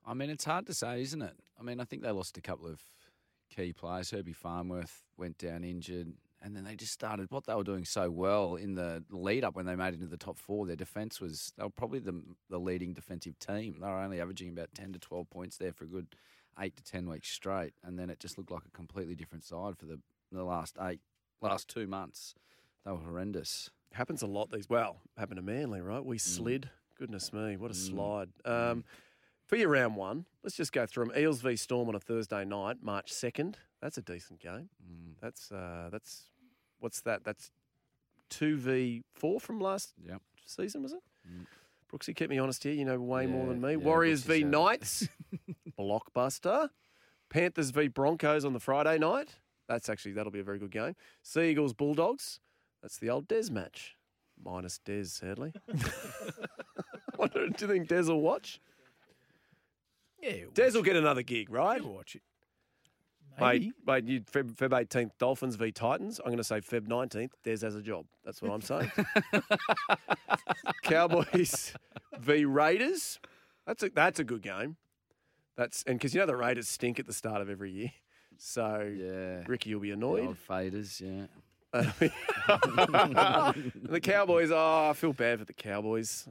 [0.05, 1.35] I mean, it's hard to say, isn't it?
[1.59, 2.79] I mean, I think they lost a couple of
[3.55, 4.11] key players.
[4.11, 6.13] Herbie Farnworth went down injured,
[6.45, 9.55] and then they just started what they were doing so well in the lead up
[9.55, 10.67] when they made it into the top four.
[10.67, 13.77] Their defence was they were probably the the leading defensive team.
[13.81, 16.15] They were only averaging about ten to twelve points there for a good
[16.59, 19.77] eight to ten weeks straight, and then it just looked like a completely different side
[19.77, 19.99] for the
[20.31, 21.01] the last eight
[21.41, 22.35] last two months.
[22.85, 23.71] They were horrendous.
[23.93, 24.69] Happens a lot these.
[24.69, 26.01] Well, happened to Manly, right?
[26.01, 26.05] Mm.
[26.05, 26.69] We slid.
[26.99, 28.29] Goodness me, what a slide.
[28.45, 28.85] Um,
[29.47, 31.17] for your round one, let's just go through them.
[31.17, 33.57] Eels v Storm on a Thursday night, March second.
[33.81, 34.69] That's a decent game.
[34.81, 35.15] Mm.
[35.21, 36.29] That's uh, that's
[36.79, 37.23] what's that?
[37.23, 37.51] That's
[38.29, 40.21] two v four from last Yep.
[40.45, 41.01] season, was it?
[41.91, 42.73] Brooksy, keep me honest here.
[42.73, 43.71] You know way more than me.
[43.71, 44.51] yeah, Warriors v Brooksy's.
[44.51, 45.07] Knights,
[45.79, 46.69] blockbuster.
[47.29, 49.35] Panthers v Broncos on the Friday night.
[49.67, 50.95] That's actually that'll be a very good game.
[51.23, 52.39] Sea Eagles Bulldogs.
[52.81, 53.95] That's the old Des match,
[54.43, 55.53] minus Des sadly.
[57.17, 58.59] Wonder- Do you think Des will watch?
[60.21, 61.83] Yeah, Des will get another gig, right?
[61.83, 62.21] watch it.
[63.39, 66.19] Mate, mate, you Feb, Feb 18th, Dolphins v Titans.
[66.19, 68.05] I'm going to say Feb 19th, Des has a job.
[68.23, 68.91] That's what I'm saying.
[70.83, 71.73] Cowboys
[72.19, 73.19] v Raiders.
[73.65, 74.77] That's a that's a good game.
[75.57, 77.91] That's and because you know the Raiders stink at the start of every year,
[78.37, 79.43] so Yeah.
[79.47, 80.27] Ricky will be The annoyed.
[80.27, 81.25] old faders, yeah.
[81.73, 81.91] Uh,
[83.83, 84.49] the Cowboys.
[84.51, 86.27] Oh, I feel bad for the Cowboys.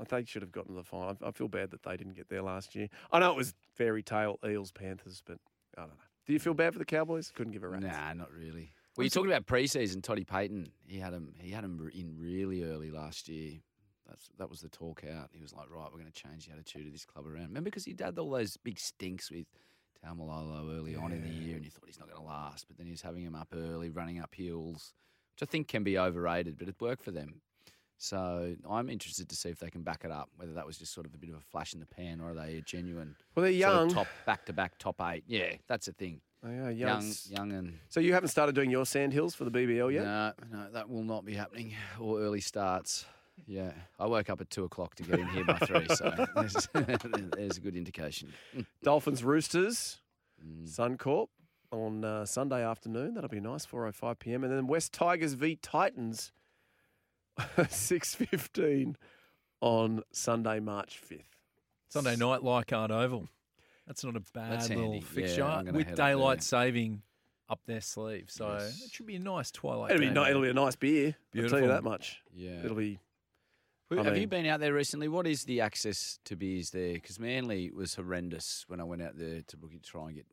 [0.00, 1.16] I think they should have gotten to the final.
[1.24, 2.88] I feel bad that they didn't get there last year.
[3.12, 5.38] I know it was fairy tale Eels Panthers, but
[5.76, 5.94] I don't know.
[6.28, 7.32] Do you feel bad for the Cowboys?
[7.34, 7.86] Couldn't give a rat's.
[7.86, 8.70] Nah, not really.
[8.96, 10.02] Well, you're talking about preseason.
[10.02, 11.32] Toddy Payten, he had him.
[11.38, 13.60] He had him in really early last year.
[14.06, 15.30] That's that was the talk out.
[15.32, 17.48] He was like, right, we're going to change the attitude of this club around.
[17.48, 19.46] Remember, because he had all those big stinks with
[20.04, 22.66] Taumalolo early on in the year, and you thought he's not going to last.
[22.68, 24.92] But then he was having him up early, running up hills,
[25.34, 27.40] which I think can be overrated, but it worked for them.
[28.00, 30.28] So I'm interested to see if they can back it up.
[30.36, 32.30] Whether that was just sort of a bit of a flash in the pan, or
[32.30, 33.16] are they a genuine?
[33.34, 33.88] Well, they're sort of young.
[33.90, 35.24] top back to back top eight.
[35.26, 36.20] Yeah, that's the thing.
[36.42, 37.12] They are Young, young.
[37.28, 40.04] young, and So you haven't started doing your sand hills for the BBL yet?
[40.04, 41.74] no, no, that will not be happening.
[41.98, 43.04] Or early starts.
[43.46, 46.68] Yeah, I woke up at two o'clock to get in here by three, so there's,
[47.36, 48.32] there's a good indication.
[48.84, 49.98] Dolphins Roosters,
[50.40, 50.68] Mm.
[50.68, 51.26] Suncorp
[51.72, 53.14] on uh, Sunday afternoon.
[53.14, 54.44] That'll be nice, 4.05 p.m.
[54.44, 56.30] And then Wests Tigers v Titans,
[57.58, 58.94] 6.15
[59.60, 61.22] on Sunday, March 5th.
[61.88, 63.28] Sunday night, Leichhardt Oval.
[63.86, 65.00] That's not a bad That's little handy.
[65.00, 67.02] fixture Yeah, with head up daylight saving
[67.48, 68.26] up their sleeve.
[68.28, 68.82] So Yes.
[68.84, 69.90] it should be a nice twilight.
[69.92, 70.14] It'll be, game.
[70.22, 71.06] ni- it'll be a nice beer.
[71.06, 71.60] I'll tell Beautiful.
[71.62, 72.20] you that much.
[72.34, 72.62] Yeah.
[72.64, 72.98] It'll be.
[73.88, 75.08] Who- I have you been out there recently?
[75.08, 76.92] What is the access to beers there?
[76.92, 80.26] Because Manly was horrendous when I went out there to look at try and get.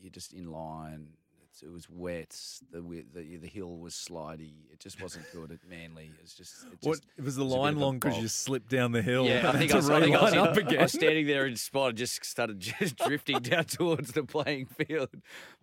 [0.00, 1.14] You're just in line.
[1.62, 2.30] It was wet.
[2.70, 2.80] The,
[3.14, 4.52] the the hill was slidey.
[4.72, 6.10] It just wasn't good at Manly.
[6.22, 6.64] It's just.
[6.64, 9.26] It What just was the a bit line long because you slipped down the hill?
[9.26, 11.56] Yeah, I think, I, was, I, think I, was in- I was standing there in
[11.56, 15.08] spot and just started just drifting down towards the playing field.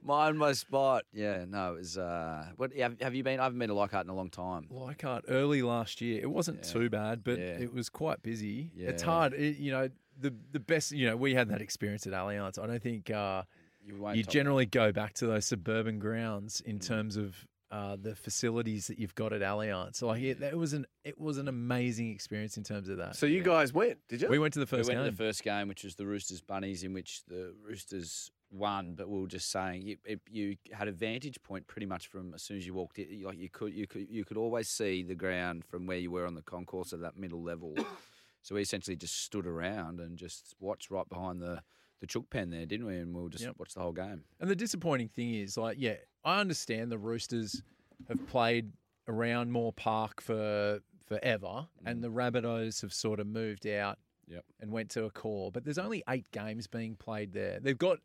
[0.03, 1.03] Mind my spot.
[1.13, 1.97] Yeah, no, it was.
[1.97, 3.39] Uh, what have, have you been?
[3.39, 4.67] I haven't been to Leichhardt in a long time.
[4.69, 6.21] Leichhardt early last year.
[6.21, 6.71] It wasn't Yeah.
[6.73, 7.45] too bad, but Yeah.
[7.59, 8.71] it was quite busy.
[8.77, 9.33] It's hard.
[9.33, 9.89] It, you know,
[10.19, 10.91] the the best.
[10.91, 12.57] You know, we had that experience at Allianz.
[12.61, 13.43] I don't think uh,
[13.85, 17.35] You, won't you generally go back to those suburban grounds in terms of
[17.71, 20.01] uh, the facilities that you've got at Allianz.
[20.01, 23.15] Like it, that was an it was an amazing experience in terms of that.
[23.15, 24.27] So you guys went, did you?
[24.29, 25.05] we went to the We first went game.
[25.05, 28.93] to the first game, which was the Roosters Bunnies, in which the Roosters won.
[28.95, 32.33] But we were just saying you, it, you had a vantage point pretty much from
[32.33, 33.23] as soon as you walked in.
[33.23, 36.25] Like you could, you could, you could always see the ground from where you were
[36.25, 37.75] on the concourse at that middle level.
[38.41, 41.61] so we essentially just stood around and just watched right behind the
[42.05, 42.97] the chook pen there, didn't we?
[42.97, 43.55] And we will just Yep.
[43.57, 44.23] watch the whole game.
[44.39, 47.63] And the disappointing thing is, like, yeah, I understand the Roosters
[48.07, 48.71] have played
[49.07, 52.01] around Moore Park for forever, and mm.
[52.01, 54.45] the Rabbitohs have sort of moved out Yep.
[54.59, 55.51] and went to Accor.
[55.53, 57.59] But there's only eight games being played there.
[57.59, 57.99] They've got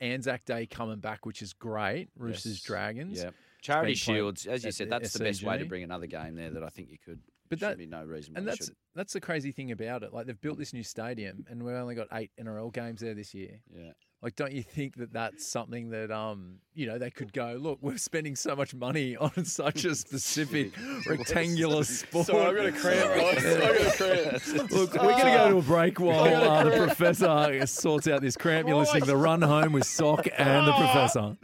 [0.00, 2.08] Anzac Day coming back, which is great.
[2.16, 2.62] Roosters Yes.
[2.62, 3.22] Dragons.
[3.22, 3.30] Yeah.
[3.60, 6.64] Charity Shields, as you said, that's the best way to bring another game there that
[6.64, 7.20] I think you could.
[7.60, 8.76] But should be no reason And that's shouldn't.
[8.94, 10.12] that's the crazy thing about it.
[10.12, 13.34] Like they've built this new stadium, and we've only got eight NRL games there this
[13.34, 13.60] year.
[13.74, 13.92] Yeah.
[14.22, 17.58] Like, don't you think that that's something that um, you know, they could go?
[17.60, 20.72] Look, we're spending so much money on such a specific
[21.06, 22.26] rectangular sport.
[22.26, 23.44] Sorry, I've got a cramp, guys.
[23.44, 24.70] I've got a cramp.
[24.70, 28.36] Look, we're going to go to a break while uh, the professor sorts out this
[28.36, 28.68] cramp.
[28.68, 31.36] You're listening to the Run Home with Sock and the professor.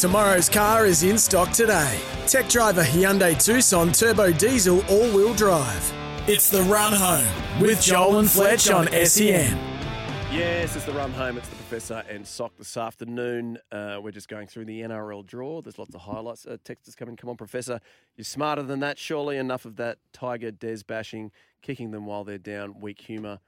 [0.00, 2.00] Tomorrow's car is in stock today.
[2.26, 5.92] Tech driver Hyundai Tucson Turbo Diesel All Wheel Drive.
[6.26, 9.58] It's the Run Home with Joel and Fletch on SEN.
[10.32, 11.36] Yes, it's the run home.
[11.36, 13.58] It's the professor and sock this afternoon.
[13.70, 15.60] Uh, we're just going through the NRL draw.
[15.60, 16.46] There's lots of highlights.
[16.46, 17.14] Uh, text is coming.
[17.16, 17.78] Come on, professor.
[18.16, 18.98] You're smarter than that.
[18.98, 21.30] Surely enough of that Tiger Des bashing,
[21.60, 22.80] kicking them while they're down.
[22.80, 23.38] Weak humour.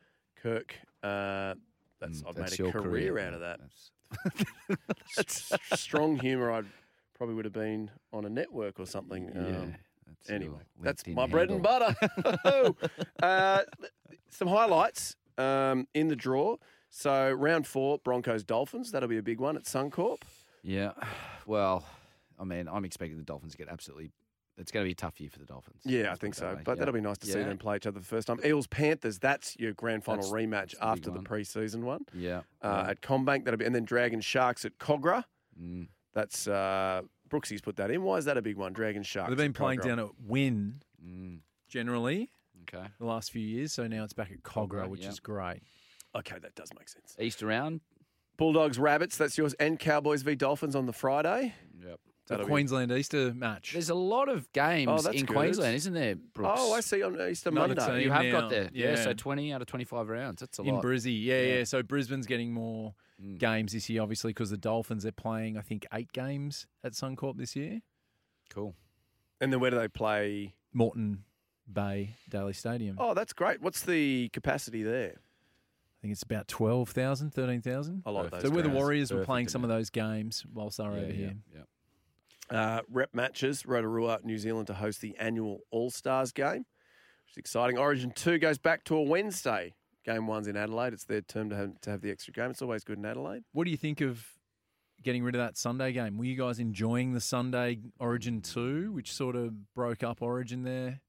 [0.43, 0.75] Kirk.
[1.03, 1.55] Uh,
[1.99, 3.59] that's Mm, I've that's made a career, career, out of that.
[3.61, 3.91] That's-
[5.19, 6.51] S- strong humour.
[6.53, 6.63] I
[7.15, 9.31] probably would have been on a network or something.
[9.35, 9.75] Yeah, Um,
[10.07, 11.95] that's anyway, that's my bread and butter.
[13.23, 13.63] uh,
[14.31, 16.57] some highlights um, in the draw.
[16.91, 18.91] So round four, Broncos Dolphins.
[18.93, 20.19] That'll be a big one at Suncorp.
[20.63, 20.93] Yeah.
[21.45, 21.85] Well,
[22.39, 24.13] I mean, I'm expecting the Dolphins to get absolutely.
[24.63, 25.81] It's going to be a tough year for the Dolphins.
[25.85, 26.55] Yeah, I think so.
[26.55, 26.61] way.
[26.65, 26.75] But Yeah.
[26.81, 28.41] that'll be nice to see them play each other the first time.
[28.45, 29.19] Eels Panthers.
[29.19, 31.25] That's your grand final That's- rematch that's after the one.
[31.25, 32.07] pre-season one.
[32.15, 32.39] Yeah.
[32.63, 32.91] Uh, yeah.
[32.93, 35.25] At CommBank, that'll be, and then Dragon Sharks at Kogarah.
[35.61, 35.89] Mm.
[36.15, 38.03] That's uh, Brooksy's put that in.
[38.03, 38.73] Why is that a big one?
[38.73, 39.29] Dragon Sharks.
[39.31, 39.85] They've been at playing Kogarah.
[39.85, 41.41] down at Win Mm.
[41.69, 42.31] generally
[42.63, 42.87] Okay.
[42.99, 45.09] the last few years, so now it's back at Kogarah, Kogarah, which yeah.
[45.09, 45.61] is great.
[46.15, 47.17] Okay, that does make sense.
[47.19, 47.81] East around.
[48.37, 49.17] Bulldogs Rabbits.
[49.17, 49.55] That's yours.
[49.55, 51.55] And Cowboys v Dolphins on the Friday.
[51.85, 52.01] Yep.
[52.27, 53.73] The That'll be- Queensland Easter match.
[53.73, 55.35] There's a lot of games Oh, in good.
[55.35, 56.61] Queensland, isn't there, Brooks?
[56.62, 58.05] Oh, I see on Easter Another Monday.
[58.05, 58.41] You have now.
[58.43, 58.70] got there.
[58.73, 58.91] Yeah.
[58.91, 58.95] Yeah.
[59.03, 60.41] So 20 out of 25 rounds.
[60.41, 60.85] That's a in lot.
[60.85, 61.20] Brizzy.
[61.25, 61.55] Yeah, Yeah.
[61.59, 63.39] yeah, So Brisbane's getting more Mm.
[63.39, 67.37] games this year, obviously, because the Dolphins are playing, I think, eight games at Suncorp
[67.39, 67.81] this year.
[68.51, 68.75] Cool.
[69.41, 70.55] And then where do they play?
[70.73, 71.25] Moreton
[71.73, 72.97] Bay Daily Stadium.
[73.01, 73.61] Oh, that's great.
[73.61, 75.16] What's the capacity there?
[75.18, 78.03] I think it's about 12,000, 13,000.
[78.07, 78.43] I like Perfect.
[78.43, 78.49] those.
[78.51, 78.77] So where the crowds.
[78.77, 81.37] Warriors were Perfect, playing some of those games whilst they were yeah, over yeah, here.
[81.55, 81.62] yeah.
[82.51, 86.59] Uh, rep matches, Rotorua, New Zealand to host the annual All Stars game,
[87.24, 87.78] which is exciting.
[87.78, 89.74] Origin 2 goes back to a Wednesday.
[90.05, 90.93] Game one's in Adelaide.
[90.93, 92.51] It's their term to have, to have the extra game.
[92.51, 93.45] It's always good in Adelaide.
[93.53, 94.26] What do you think of
[95.03, 96.18] getting rid of that Sunday game?
[96.18, 101.01] Were you guys enjoying the Sunday Origin 2, which sort of broke up Origin there?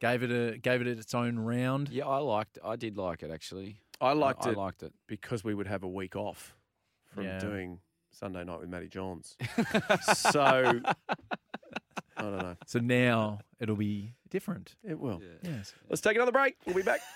[0.00, 1.90] Gave it a gave it its own round.
[1.90, 2.58] Yeah, I liked.
[2.64, 3.76] I did like it actually.
[4.00, 4.92] I liked I, it I liked it.
[5.06, 6.56] because we would have a week off
[7.14, 7.38] from Yeah.
[7.38, 7.78] doing
[8.12, 9.36] Sunday night with Matty Johns.
[10.14, 12.56] so, I don't know.
[12.66, 14.74] So now it'll be different.
[14.84, 15.20] It will.
[15.42, 15.74] Yes.
[15.88, 16.56] Let's take another break.
[16.66, 17.00] We'll be back.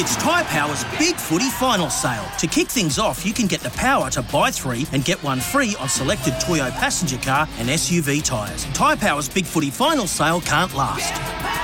[0.00, 2.24] It's Tyre Power's Big Footy Final Sale.
[2.38, 5.40] To kick things off, you can get the power to buy three and get one
[5.40, 8.64] free on selected Toyo passenger car and SUV tyres.
[8.66, 11.12] Tyre Power's Big Footy Final Sale can't last.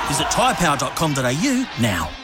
[0.08, 2.23] Visit tyrepower.com.au now.